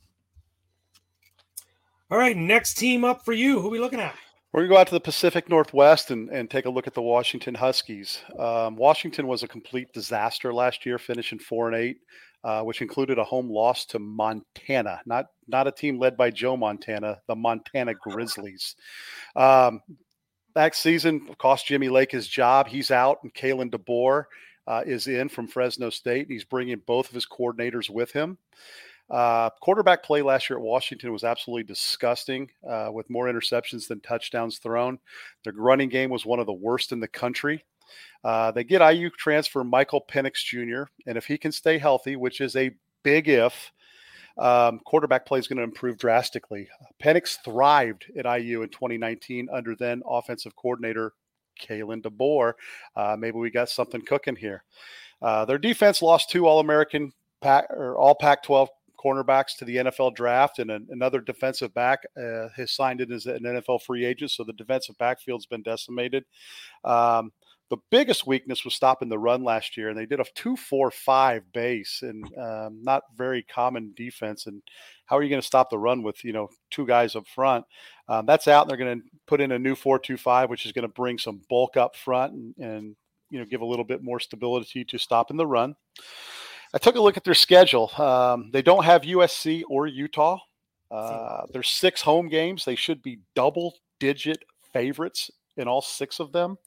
[2.10, 3.60] All right, next team up for you.
[3.60, 4.16] Who we looking at?
[4.54, 6.94] We're going to go out to the Pacific Northwest and, and take a look at
[6.94, 8.22] the Washington Huskies.
[8.38, 11.98] Um, Washington was a complete disaster last year, finishing four and eight,
[12.44, 16.56] uh, which included a home loss to Montana, not not a team led by Joe
[16.56, 18.76] Montana, the Montana Grizzlies.
[19.36, 19.82] Um,
[20.54, 22.68] that season cost Jimmy Lake his job.
[22.68, 24.26] He's out, and Kalen DeBoer
[24.68, 26.28] uh, is in from Fresno State.
[26.28, 28.38] And he's bringing both of his coordinators with him.
[29.10, 34.00] Uh, quarterback play last year at Washington was absolutely disgusting, uh, with more interceptions than
[34.00, 34.98] touchdowns thrown.
[35.44, 37.64] Their running game was one of the worst in the country.
[38.24, 42.42] Uh, they get IU transfer Michael Penix Jr., and if he can stay healthy, which
[42.42, 42.72] is a
[43.04, 43.72] big if,
[44.38, 46.68] um, quarterback play is going to improve drastically.
[47.02, 51.14] Penix thrived at IU in 2019 under then offensive coordinator
[51.62, 52.54] Kalen DeBoer.
[52.96, 54.64] Uh, maybe we got something cooking here.
[55.22, 58.70] Uh, their defense lost two All American Pac or All Pac 12
[59.04, 63.26] cornerbacks to the NFL draft, and an, another defensive back uh, has signed in as
[63.26, 64.32] an NFL free agent.
[64.32, 66.26] So the defensive backfield's been decimated.
[66.84, 67.32] Um,
[67.70, 72.04] the biggest weakness was stopping the run last year, and they did a two-four-five base,
[72.04, 74.46] and um, not very common defense.
[74.46, 74.62] And
[75.06, 77.66] how are you going to stop the run with you know two guys up front?
[78.08, 80.84] Um, that's out, and they're going to put in a new four-two-five, which is going
[80.84, 82.96] to bring some bulk up front and, and
[83.32, 85.76] you know give a little bit more stability to stopping the run.
[86.74, 87.92] I took a look at their schedule.
[87.98, 90.40] Um, they don't have USC or Utah.
[90.90, 92.66] Uh, there's six home games.
[92.66, 96.58] They should be double digit favorites in all six of them.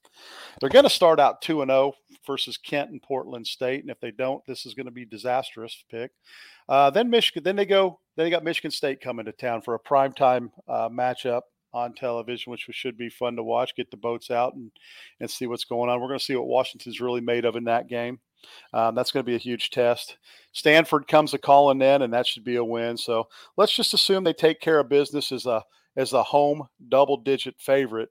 [0.60, 1.92] They're going to start out 2 and 0
[2.26, 3.82] versus Kent and Portland State.
[3.82, 6.12] And if they don't, this is going to be disastrous pick.
[6.68, 9.74] Uh, then Michigan, then they go, then they got Michigan State coming to town for
[9.74, 11.42] a primetime uh, matchup
[11.72, 13.76] on television, which should be fun to watch.
[13.76, 14.70] Get the boats out and,
[15.20, 16.00] and see what's going on.
[16.00, 18.20] We're going to see what Washington's really made of in that game.
[18.72, 20.18] Um, that's going to be a huge test.
[20.52, 22.96] Stanford comes a calling in, and that should be a win.
[22.96, 25.62] So let's just assume they take care of business as a
[25.96, 28.10] as a home double digit favorite.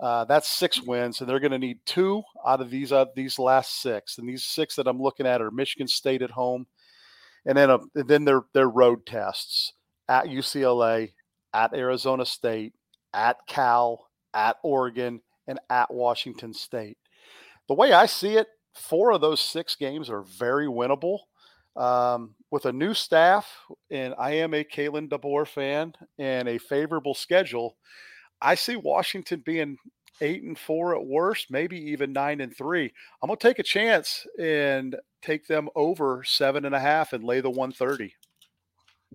[0.00, 3.38] Uh, that's six wins, and they're going to need two out of these uh, these
[3.38, 4.18] last six.
[4.18, 6.66] And these six that I'm looking at are Michigan State at home,
[7.44, 9.72] and then a, uh, and then their their road tests
[10.08, 11.12] at UCLA,
[11.52, 12.74] at Arizona State,
[13.12, 16.98] at Cal, at Oregon, and at Washington State.
[17.66, 18.46] The way I see it,
[18.78, 21.20] four of those six games are very winnable.
[21.76, 23.48] Um, with a new staff,
[23.90, 27.76] and I am a Kalen DeBoer fan, and a favorable schedule,
[28.40, 29.76] I see Washington being
[30.20, 32.92] eight and four at worst, maybe even nine and three.
[33.22, 37.40] I'm gonna take a chance and take them over seven and a half and lay
[37.40, 38.14] the 130.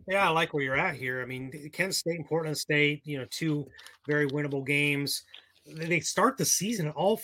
[0.07, 1.21] Yeah, I like where you're at here.
[1.21, 3.65] I mean, Kent State and Portland State, you know, two
[4.07, 5.23] very winnable games.
[5.65, 7.21] They start the season all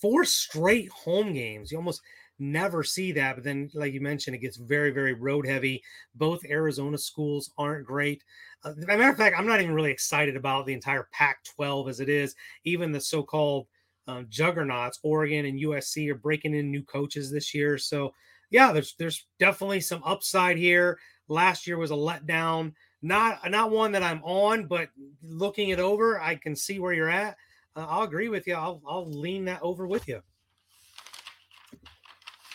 [0.00, 1.72] four straight home games.
[1.72, 2.02] You almost
[2.40, 3.36] never see that.
[3.36, 5.82] But then, like you mentioned, it gets very, very road heavy.
[6.14, 8.24] Both Arizona schools aren't great.
[8.64, 11.44] Uh, as a matter of fact, I'm not even really excited about the entire Pac
[11.44, 12.34] 12 as it is.
[12.64, 13.66] Even the so called
[14.06, 17.78] um, juggernauts, Oregon and USC, are breaking in new coaches this year.
[17.78, 18.14] So,
[18.50, 20.98] yeah, there's there's definitely some upside here.
[21.28, 22.72] Last year was a letdown.
[23.02, 24.88] Not not one that I'm on, but
[25.22, 27.36] looking it over, I can see where you're at.
[27.76, 28.54] Uh, I'll agree with you.
[28.54, 30.22] I'll I'll lean that over with you.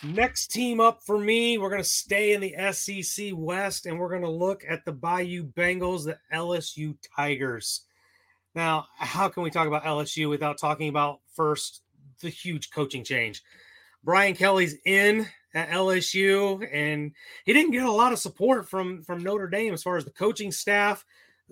[0.03, 4.09] Next team up for me, we're going to stay in the SEC West and we're
[4.09, 7.81] going to look at the Bayou Bengals, the LSU Tigers.
[8.53, 11.81] Now, how can we talk about LSU without talking about first
[12.21, 13.41] the huge coaching change?
[14.03, 17.11] Brian Kelly's in at LSU, and
[17.43, 20.11] he didn't get a lot of support from from Notre Dame as far as the
[20.11, 21.03] coaching staff.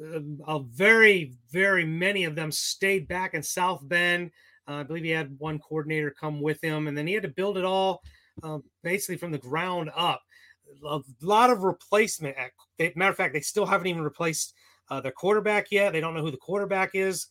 [0.01, 4.31] Uh, a very, very many of them stayed back in South Bend.
[4.67, 7.29] Uh, I believe he had one coordinator come with him, and then he had to
[7.29, 8.01] build it all
[8.41, 10.21] um, basically from the ground up.
[10.87, 12.37] A lot of replacement.
[12.37, 14.53] At, they, matter of fact, they still haven't even replaced
[14.89, 15.93] uh, their quarterback yet.
[15.93, 17.27] They don't know who the quarterback is.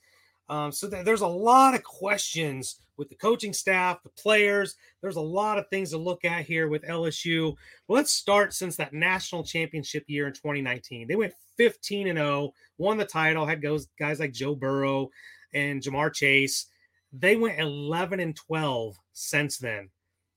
[0.49, 4.77] Um, so th- there's a lot of questions with the coaching staff, the players.
[5.01, 7.55] There's a lot of things to look at here with LSU.
[7.89, 11.09] Well, let's start since that national championship year in 2019.
[11.09, 15.11] They went 15 and 0, won the title, had goes guys like Joe Burrow
[15.55, 16.67] and Ja'Marr Chase.
[17.13, 19.91] They went 11 and 12 since then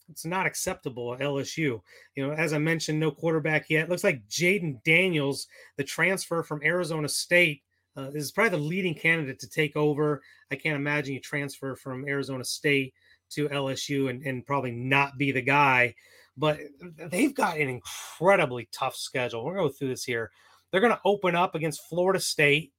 [0.09, 1.81] it's not acceptable at LSU.
[2.15, 3.89] You know, as I mentioned, no quarterback yet.
[3.89, 5.47] Looks like Jayden Daniels,
[5.77, 7.63] the transfer from Arizona State,
[7.97, 10.21] uh, is probably the leading candidate to take over.
[10.51, 12.93] I can't imagine you transfer from Arizona State
[13.31, 15.95] to LSU and, and probably not be the guy.
[16.37, 19.45] But they've got an incredibly tough schedule.
[19.45, 20.31] We're going to go through this here.
[20.71, 22.73] They're going to open up against Florida State.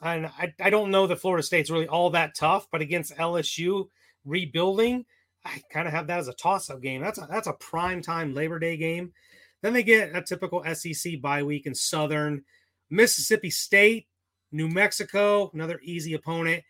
[0.00, 3.88] And I, I don't know that Florida State's really all that tough, but against LSU
[4.24, 5.04] rebuilding–
[5.44, 7.02] I kind of have that as a toss-up game.
[7.02, 9.12] That's a that's a prime time Labor Day game.
[9.60, 12.44] Then they get a typical SEC bye week in Southern
[12.90, 14.06] Mississippi State,
[14.52, 16.62] New Mexico, another easy opponent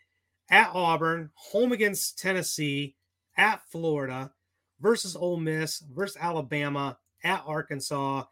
[0.49, 2.95] at Auburn, home against Tennessee,
[3.37, 4.31] at Florida,
[4.79, 8.23] versus Ole Miss, versus Alabama, at Arkansas,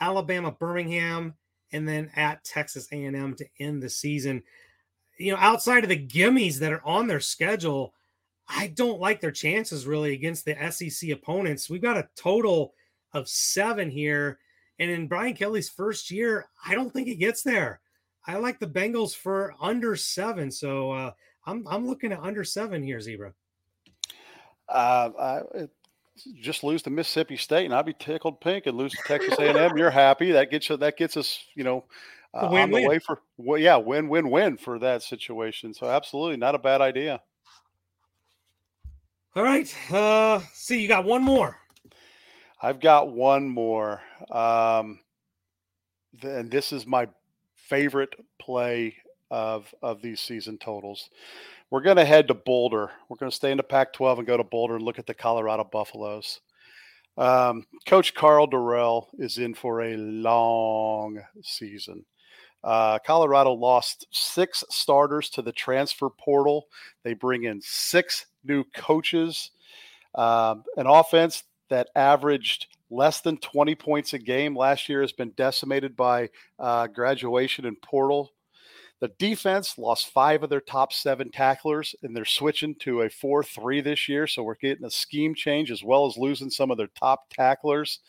[0.00, 1.34] Alabama, Birmingham,
[1.72, 4.42] and then at Texas A&M to end the season.
[5.18, 7.94] You know, outside of the gimmies that are on their schedule,
[8.48, 11.68] I don't like their chances really against the SEC opponents.
[11.68, 12.74] We've got a total
[13.12, 14.38] of seven here.
[14.78, 17.80] And in Brian Kelly's first year, I don't think he gets there.
[18.26, 20.50] I like the Bengals for under seven.
[20.50, 21.12] So uh,
[21.46, 23.32] I'm, I'm looking at under seven here, Zebra.
[24.68, 25.68] Uh, I,
[26.40, 28.66] just lose to Mississippi State, and I'd be tickled pink.
[28.66, 30.32] And lose to Texas A&M, you're happy.
[30.32, 30.76] That gets you.
[30.76, 31.38] That gets us.
[31.54, 31.84] You know,
[32.34, 35.72] uh, on the way for well, yeah, win, win, win for that situation.
[35.72, 37.22] So absolutely not a bad idea.
[39.34, 39.72] All right.
[39.90, 41.56] Uh see, you got one more.
[42.60, 44.02] I've got one more.
[44.30, 45.00] Um
[46.22, 47.08] and this is my
[47.68, 48.96] favorite play
[49.30, 51.10] of of these season totals.
[51.70, 52.90] We're going to head to Boulder.
[53.08, 55.14] We're going to stay in the Pac-12 and go to Boulder and look at the
[55.14, 56.40] Colorado Buffaloes.
[57.18, 62.06] Um, Coach Karl Dorrell is in for a long season.
[62.64, 66.68] Uh, Colorado lost six starters to the transfer portal.
[67.04, 69.50] They bring in six new coaches,
[70.14, 75.30] um, an offense that averaged less than 20 points a game last year has been
[75.30, 78.32] decimated by uh, graduation and portal.
[79.00, 83.44] The defense lost five of their top seven tacklers, and they're switching to a 4
[83.44, 84.26] 3 this year.
[84.26, 88.00] So we're getting a scheme change as well as losing some of their top tacklers.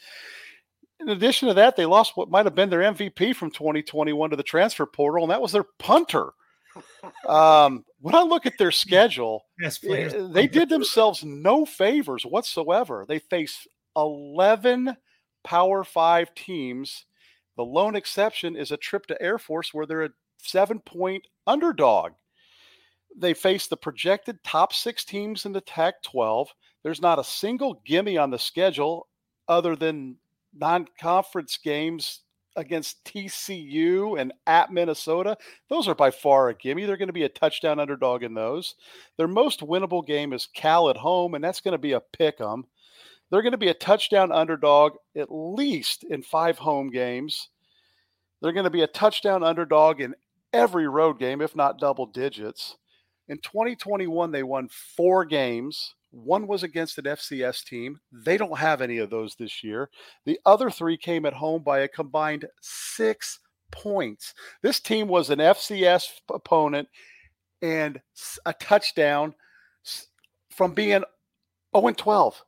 [0.99, 4.35] In addition to that, they lost what might have been their MVP from 2021 to
[4.35, 6.31] the transfer portal, and that was their punter.
[7.27, 13.05] Um, when I look at their schedule, yes, eh, they did themselves no favors whatsoever.
[13.07, 14.95] They face 11
[15.43, 17.05] Power Five teams.
[17.57, 22.13] The lone exception is a trip to Air Force, where they're a seven point underdog.
[23.17, 26.49] They face the projected top six teams in the Pac 12.
[26.83, 29.07] There's not a single gimme on the schedule
[29.47, 30.17] other than
[30.53, 32.21] non conference games
[32.55, 35.37] against TCU and at Minnesota,
[35.69, 36.85] those are by far a gimme.
[36.85, 38.75] They're going to be a touchdown underdog in those.
[39.17, 42.41] Their most winnable game is Cal at home, and that's going to be a pick
[42.41, 42.65] 'em.
[43.29, 47.49] They're going to be a touchdown underdog at least in five home games.
[48.41, 50.15] They're going to be a touchdown underdog in
[50.53, 52.77] every road game, if not double digits.
[53.27, 55.93] In 2021, they won four games.
[56.11, 57.99] One was against an FCS team.
[58.11, 59.89] They don't have any of those this year.
[60.25, 63.39] The other three came at home by a combined six
[63.71, 64.33] points.
[64.61, 66.87] This team was an FCS opponent
[67.61, 68.01] and
[68.45, 69.35] a touchdown
[70.49, 71.03] from being
[71.75, 72.43] 0 12.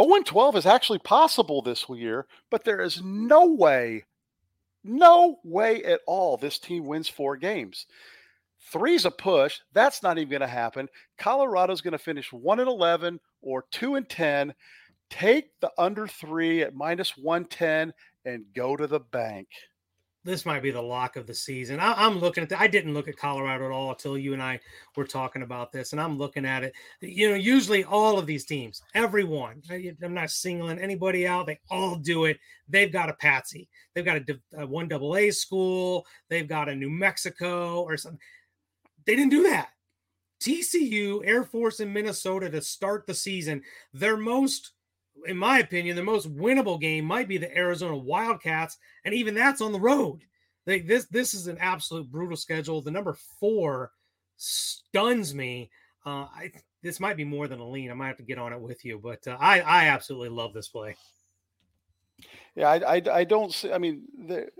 [0.00, 4.04] 0 12 is actually possible this year, but there is no way,
[4.82, 7.86] no way at all this team wins four games.
[8.60, 9.58] Three's a push.
[9.72, 10.88] That's not even going to happen.
[11.18, 14.54] Colorado's going to finish 1 and 11 or 2 and 10.
[15.08, 17.92] Take the under three at minus 110
[18.24, 19.48] and go to the bank
[20.24, 21.80] this might be the lock of the season.
[21.80, 24.42] I, am looking at the, I didn't look at Colorado at all until you and
[24.42, 24.60] I
[24.94, 26.74] were talking about this, and I'm looking at it.
[27.00, 31.46] You know, usually all of these teams, everyone, I'm not singling anybody out.
[31.46, 32.38] They all do it.
[32.68, 33.68] They've got a patsy.
[33.94, 36.06] They've got a, a one double A school.
[36.28, 38.20] They've got a New Mexico or something.
[39.10, 39.70] They didn't do that.
[40.40, 43.60] TCU, Air Force, and Minnesota to start the season.
[43.92, 44.70] Their most
[45.26, 49.60] in my opinion, the most winnable game might be the Arizona Wildcats, and even that's
[49.60, 50.20] on the road.
[50.64, 52.82] This, this is an absolute brutal schedule.
[52.82, 53.90] The number four
[54.36, 55.72] stuns me.
[56.06, 57.90] Uh, I this might be more than a lean.
[57.90, 60.54] I might have to get on it with you, but uh, I I absolutely love
[60.54, 60.94] this play.
[62.54, 63.72] Yeah, I I, I don't see.
[63.72, 64.50] I mean, they're,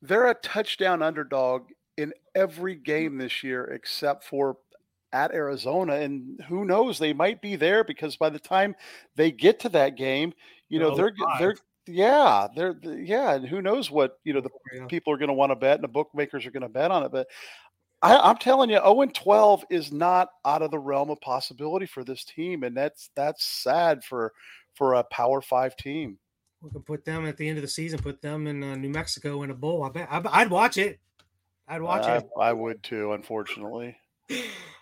[0.00, 1.64] they're a touchdown underdog
[1.96, 4.56] in every game this year except for
[5.12, 8.74] at Arizona, and who knows, they might be there because by the time
[9.14, 10.34] they get to that game,
[10.68, 11.54] you know, they're they they're
[11.86, 14.86] yeah, they're yeah, and who knows what you know the yeah.
[14.86, 17.04] people are going to want to bet, and the bookmakers are going to bet on
[17.04, 17.12] it.
[17.12, 17.28] But
[18.02, 21.86] I, am telling you, 0 and 12 is not out of the realm of possibility
[21.86, 24.32] for this team, and that's that's sad for
[24.74, 26.18] for a Power Five team.
[26.60, 28.88] We could put them at the end of the season, put them in uh, New
[28.88, 29.84] Mexico in a bowl.
[29.84, 30.98] I bet I'd watch it.
[31.66, 32.28] I'd watch I, it.
[32.38, 33.96] I would too, unfortunately.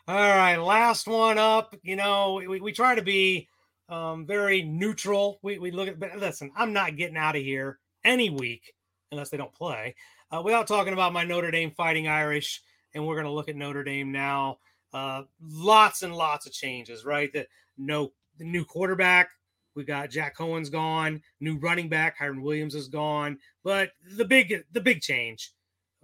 [0.09, 1.77] All right, last one up.
[1.83, 3.49] You know, we, we try to be
[3.89, 5.39] um, very neutral.
[5.43, 8.75] We, we look at, but listen, I'm not getting out of here any week
[9.13, 9.95] unless they don't play
[10.31, 12.63] uh, without talking about my Notre Dame Fighting Irish.
[12.95, 14.59] And we're going to look at Notre Dame now.
[14.93, 17.33] Uh, lots and lots of changes, right?
[17.33, 17.47] The
[17.79, 19.31] no, the new quarterback.
[19.75, 21.23] We got Jack Coan's gone.
[21.41, 23.39] New running back Kyren Williams is gone.
[23.65, 25.53] But the big, the big change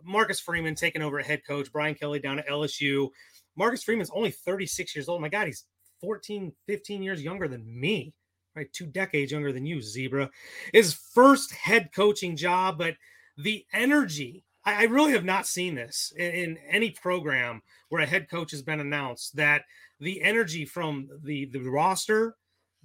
[0.04, 3.08] Marcus Freeman taking over a head coach, Brian Kelly down at LSU.
[3.56, 5.20] Marcus Freeman's only 36 years old.
[5.20, 5.64] My God, he's
[6.00, 8.14] 14, 15 years younger than me,
[8.54, 8.72] right?
[8.72, 10.30] Two decades younger than you, Zebra.
[10.72, 12.94] His first head coaching job, but
[13.36, 18.06] the energy, I, I really have not seen this in, in, any program where a
[18.06, 19.62] head coach has been announced that
[20.00, 22.36] the energy from the, the roster,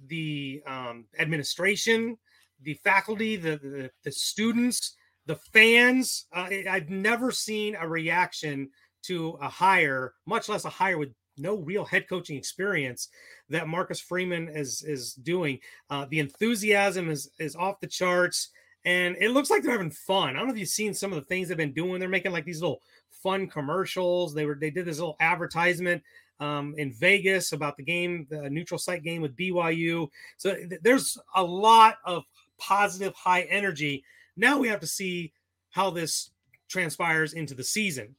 [0.06, 2.18] the um, administration,
[2.62, 4.96] the faculty, the, the, the students,
[5.26, 6.26] the fans.
[6.32, 8.70] Uh, I've never seen a reaction
[9.04, 13.08] to a hire, much less a hire with no real head coaching experience
[13.48, 15.58] that Marcus Freeman is is doing.
[15.90, 18.50] Uh, the enthusiasm is is off the charts,
[18.84, 20.30] and it looks like they're having fun.
[20.30, 22.00] I don't know if you've seen some of the things they've been doing.
[22.00, 22.80] They're making like these little
[23.22, 24.34] fun commercials.
[24.34, 26.02] They were they did this little advertisement
[26.40, 30.08] um, in Vegas about the game, the neutral site game with BYU.
[30.36, 32.24] So th- there's a lot of
[32.58, 34.04] positive, high energy
[34.36, 35.32] now we have to see
[35.70, 36.30] how this
[36.68, 38.14] transpires into the season.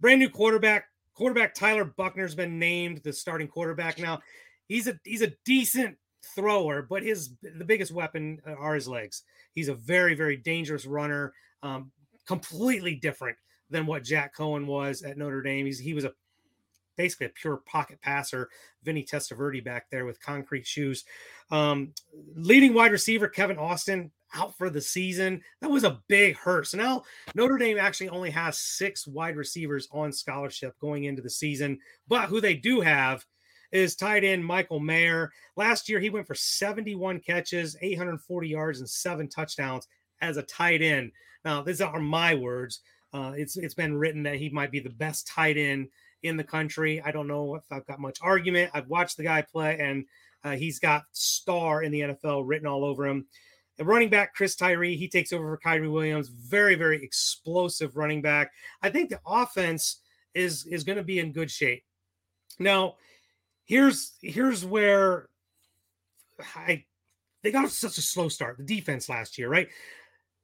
[0.00, 4.20] Brand new quarterback, quarterback Tyler Buchner's been named the starting quarterback now.
[4.68, 5.96] He's a he's a decent
[6.34, 9.22] thrower, but his the biggest weapon are his legs.
[9.54, 11.90] He's a very very dangerous runner, um,
[12.26, 13.36] completely different
[13.70, 15.66] than what Jack Coan was at Notre Dame.
[15.66, 16.12] He's, he was a
[16.96, 18.48] basically a pure pocket passer.
[18.82, 21.04] Vinny Testaverde back there with concrete shoes.
[21.50, 21.92] Um,
[22.34, 25.42] leading wide receiver Kevin Austin out for the season.
[25.60, 26.66] That was a big hurt.
[26.66, 27.04] So now
[27.34, 32.28] Notre Dame actually only has six wide receivers on scholarship going into the season, but
[32.28, 33.24] who they do have
[33.72, 35.32] is tight end Michael Mayer.
[35.56, 39.86] Last year, he went for 71 catches, 840 yards, and seven touchdowns
[40.20, 41.12] as a tight end.
[41.44, 42.80] Now, these are my words.
[43.12, 45.88] Uh, it's it's been written that he might be the best tight end
[46.22, 47.00] in the country.
[47.00, 48.70] I don't know if I've got much argument.
[48.74, 50.04] I've watched the guy play, and
[50.44, 53.26] uh, he's got star in the NFL written all over him.
[53.78, 56.28] The running back, Chris Tyree, he takes over for Kyren Williams.
[56.28, 58.50] Very, very explosive running back.
[58.82, 60.00] I think the offense
[60.34, 61.84] is is going to be in good shape.
[62.58, 62.96] Now,
[63.64, 65.28] here's here's where
[66.56, 66.84] I
[67.42, 68.58] they got such a slow start.
[68.58, 69.68] The defense last year, right?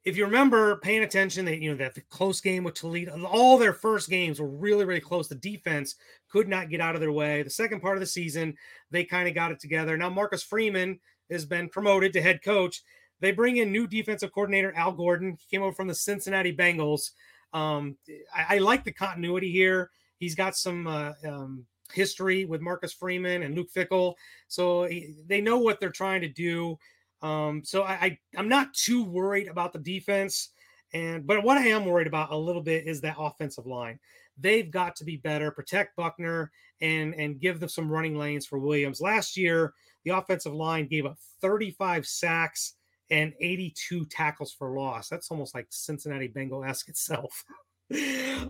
[0.05, 3.59] If you remember paying attention, that you know that the close game with Toledo, all
[3.59, 5.29] their first games were really, really close.
[5.29, 5.97] The defense
[6.29, 7.43] could not get out of their way.
[7.43, 8.57] The second part of the season,
[8.91, 9.97] they kind of got it together.
[9.97, 12.83] Now Marcus Freeman has been promoted to head coach.
[13.21, 15.33] They bring in new defensive coordinator Al Golden.
[15.33, 17.11] He came over from the Cincinnati Bengals.
[17.53, 17.97] Um,
[18.35, 19.91] I, I, like the continuity here.
[20.19, 24.15] He's got some uh, um, history with Marcus Freeman and Luke Fickell,
[24.49, 26.77] so he, they know what they're trying to do.
[27.23, 30.51] Um, so I, I I'm not too worried about the defense,
[30.93, 34.01] and but what I am worried about a little bit is that offensive line.
[34.37, 36.51] They've got to be better, protect Buchner,
[36.81, 39.01] and and give them some running lanes for Williams.
[39.01, 42.75] Last year, the offensive line gave up 35 sacks
[43.11, 45.09] and 82 tackles for loss.
[45.09, 47.45] That's almost like Cincinnati Bengal esque itself.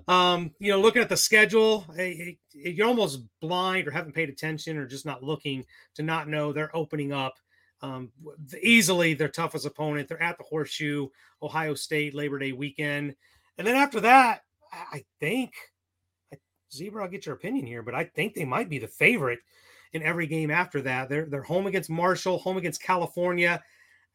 [0.07, 4.29] um, you know, looking at the schedule, it, it, you're almost blind or haven't paid
[4.29, 5.65] attention or just not looking
[5.97, 7.35] to not know they're opening up
[7.83, 8.11] um,
[8.63, 10.09] easily their toughest opponent.
[10.09, 11.09] They're at the Horseshoe,
[11.43, 13.15] Ohio State Labor Day weekend,
[13.59, 14.43] and then after that,
[14.73, 15.53] I think
[16.73, 17.05] Zebra.
[17.05, 19.41] I'll get your opinion here, but I think they might be the favorite
[19.93, 21.09] in every game after that.
[21.09, 23.63] They're they're home against Marshall, home against California,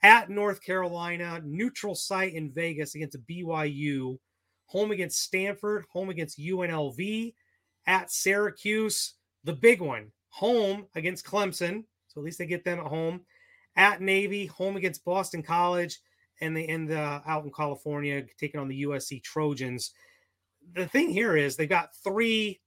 [0.02, 4.18] at North Carolina, neutral site in Vegas against BYU,
[4.66, 7.34] home against Stanford, home against UNLV,
[7.88, 11.84] at Syracuse, the big one, home against Clemson.
[12.08, 13.22] So at least they get them at home.
[13.76, 16.00] At Navy, home against Boston College,
[16.42, 19.92] and they end uh, out in California, taking on the USC Trojans.
[20.76, 22.62] The thing here is they've got three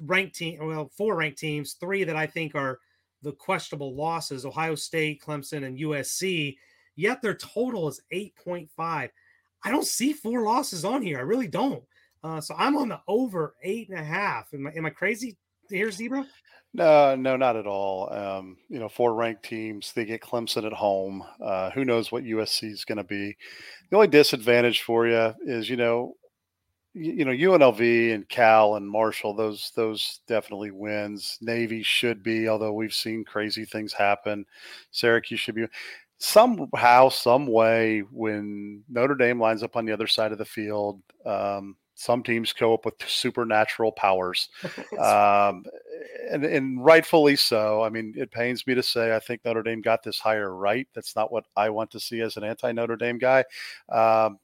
[0.00, 2.78] ranked team, well, four ranked teams, three that I think are
[3.22, 6.56] the questionable losses Ohio State, Clemson, and USC.
[6.96, 8.68] Yet their total is 8.5.
[8.80, 9.10] I
[9.70, 11.18] don't see four losses on here.
[11.18, 11.82] I really don't.
[12.22, 14.52] Uh, so I'm on the over eight and a half.
[14.52, 15.36] Am I, am I crazy
[15.70, 16.26] here, Zebra?
[16.74, 18.12] No, no, not at all.
[18.12, 21.24] Um, you know, four ranked teams, they get Clemson at home.
[21.42, 23.36] Uh, who knows what USC is going to be?
[23.90, 26.14] The only disadvantage for you is, you know,
[26.94, 31.38] you know UNLV and Cal and Marshall those those definitely wins.
[31.40, 34.44] Navy should be, although we've seen crazy things happen.
[34.90, 35.66] Syracuse should be
[36.18, 41.00] somehow, some way when Notre Dame lines up on the other side of the field.
[41.24, 44.50] Um, some teams go up with supernatural powers,
[45.00, 45.64] um,
[46.30, 47.82] and, and rightfully so.
[47.82, 50.86] I mean, it pains me to say I think Notre Dame got this hire right.
[50.94, 53.44] That's not what I want to see as an anti Notre Dame guy.
[53.88, 54.38] Um,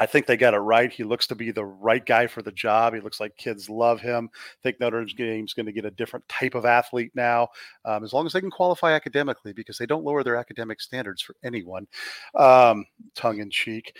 [0.00, 0.90] I think they got it right.
[0.90, 2.94] He looks to be the right guy for the job.
[2.94, 4.30] He looks like kids love him.
[4.34, 7.48] I think Notre Dame's going to get a different type of athlete now,
[7.84, 11.20] um, as long as they can qualify academically, because they don't lower their academic standards
[11.20, 11.86] for anyone,
[12.34, 13.94] um, tongue in cheek.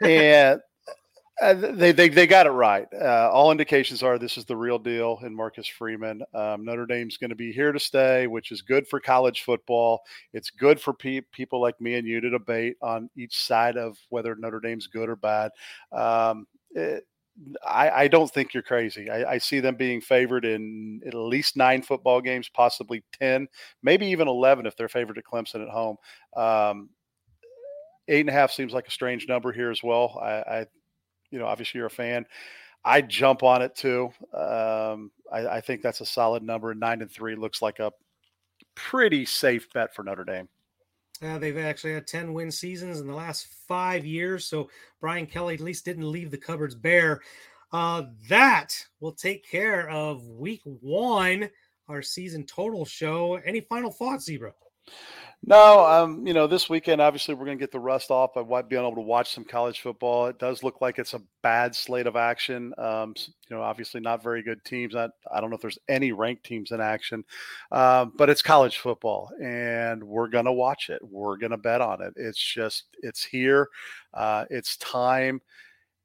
[0.00, 0.60] And
[1.40, 2.86] uh, they, they they got it right.
[2.92, 6.22] Uh, all indications are this is the real deal in Marcus Freeman.
[6.34, 10.02] Um, Notre Dame's going to be here to stay, which is good for college football.
[10.32, 13.96] It's good for pe- people like me and you to debate on each side of
[14.10, 15.50] whether Notre Dame's good or bad.
[15.92, 17.06] Um, it,
[17.66, 19.08] I, I, don't think you're crazy.
[19.08, 23.48] I, I, see them being favored in at least nine football games, possibly ten,
[23.82, 25.96] maybe even eleven if they're favored at Clemson at home.
[26.36, 26.90] Um,
[28.08, 30.18] eight and a half seems like a strange number here as well.
[30.20, 30.66] I, I
[31.30, 32.26] you know, obviously you're a fan.
[32.84, 34.10] I jump on it too.
[34.32, 36.74] Um, I, I, think that's a solid number.
[36.74, 37.92] Nine and three looks like a
[38.74, 40.48] pretty safe bet for Notre Dame.
[41.22, 44.46] Uh, they've actually had 10 win seasons in the last five years.
[44.46, 44.70] So
[45.00, 47.20] Brian Kelly at least didn't leave the cupboards bare.
[47.72, 51.50] Uh, that will take care of week one,
[51.88, 53.34] our season total show.
[53.44, 54.52] Any final thoughts, Zebra?
[55.42, 58.68] No, um, you know, this weekend obviously we're going to get the rust off of
[58.68, 60.26] being able to watch some college football.
[60.26, 62.74] It does look like it's a bad slate of action.
[62.76, 63.14] Um,
[63.48, 64.94] you know, obviously not very good teams.
[64.94, 67.24] I, I don't know if there's any ranked teams in action,
[67.72, 71.00] um, but it's college football, and we're going to watch it.
[71.02, 72.12] We're going to bet on it.
[72.16, 73.68] It's just it's here.
[74.12, 75.40] Uh, it's time.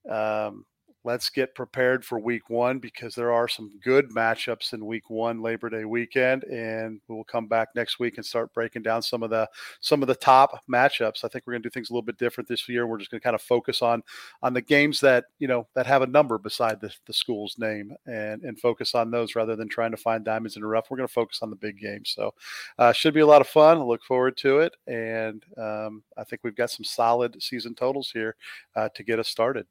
[0.09, 0.65] Um,
[1.05, 5.39] let's get prepared for week one because there are some good matchups in week one
[5.39, 9.29] labor day weekend and we'll come back next week and start breaking down some of
[9.29, 9.47] the
[9.81, 11.23] some of the top matchups.
[11.23, 12.87] I think we're going to do things a little bit different this year.
[12.87, 14.01] We're just going to kind of focus on
[14.41, 17.95] on the games that you know that have a number beside the, the school's name
[18.07, 20.89] and and focus on those rather than trying to find diamonds in the rough.
[20.89, 22.13] We're going to focus on the big games.
[22.15, 22.33] So
[22.79, 23.77] uh, should be a lot of fun.
[23.77, 24.73] I look forward to it.
[24.87, 28.35] And um, i think we've got some solid season totals here
[28.75, 29.67] uh, to get us started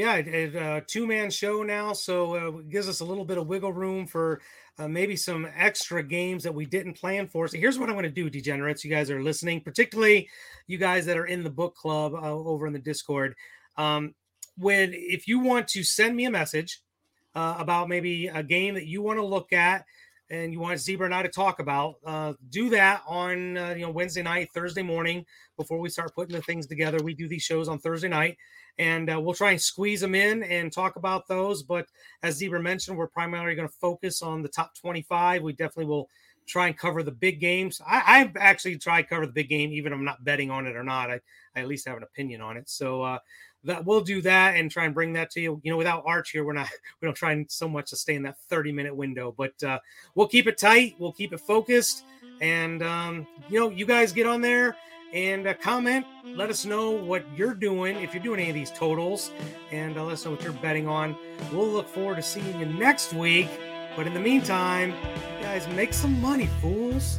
[0.00, 3.36] yeah, it, uh, two man show now, so uh, it gives us a little bit
[3.36, 4.40] of wiggle room for
[4.78, 7.46] uh, maybe some extra games that we didn't plan for.
[7.46, 8.82] So here's what I'm going to do, degenerates.
[8.82, 10.26] You guys are listening, particularly
[10.66, 13.34] you guys that are in the book club uh, over in the Discord.
[13.76, 14.14] Um,
[14.56, 16.80] when if you want to send me a message
[17.34, 19.84] uh, about maybe a game that you want to look at
[20.30, 23.82] and you want Zebra and I to talk about, uh, do that on uh, you
[23.82, 25.26] know Wednesday night, Thursday morning
[25.56, 26.98] before we start putting the things together.
[27.02, 28.38] We do these shows on Thursday night,
[28.78, 31.62] and uh, we'll try and squeeze them in and talk about those.
[31.64, 31.86] But
[32.22, 35.42] as Zebra mentioned, we're primarily going to focus on the top 25.
[35.42, 36.08] We definitely will
[36.46, 37.80] try and cover the big games.
[37.86, 40.76] I, I've actually tried cover the big game, even if I'm not betting on it
[40.76, 41.10] or not.
[41.10, 41.20] I,
[41.56, 42.68] I at least have an opinion on it.
[42.68, 43.18] So uh,
[43.64, 45.60] that we'll do that and try and bring that to you.
[45.62, 46.68] You know, without Arch here, we're not
[47.00, 49.78] we don't try so much to stay in that 30 minute window, but uh,
[50.14, 50.96] we'll keep it tight.
[50.98, 52.04] We'll keep it focused,
[52.40, 54.76] and um, you know, you guys get on there
[55.12, 56.06] and uh, comment.
[56.24, 59.32] Let us know what you're doing if you're doing any of these totals,
[59.72, 61.16] and uh, let us know what you're betting on.
[61.52, 63.48] We'll look forward to seeing you next week.
[63.96, 64.94] But in the meantime,
[65.42, 67.18] guys, make some money, fools.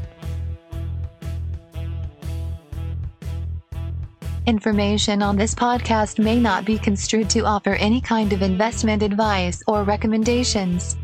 [4.47, 9.61] Information on this podcast may not be construed to offer any kind of investment advice
[9.67, 10.97] or recommendations.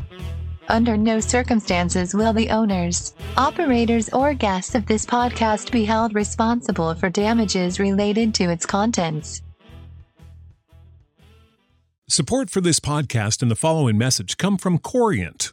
[0.68, 6.94] Under no circumstances will the owners, operators, or guests of this podcast be held responsible
[6.94, 9.40] for damages related to its contents.
[12.08, 15.52] Support for this podcast and the following message come from Corient.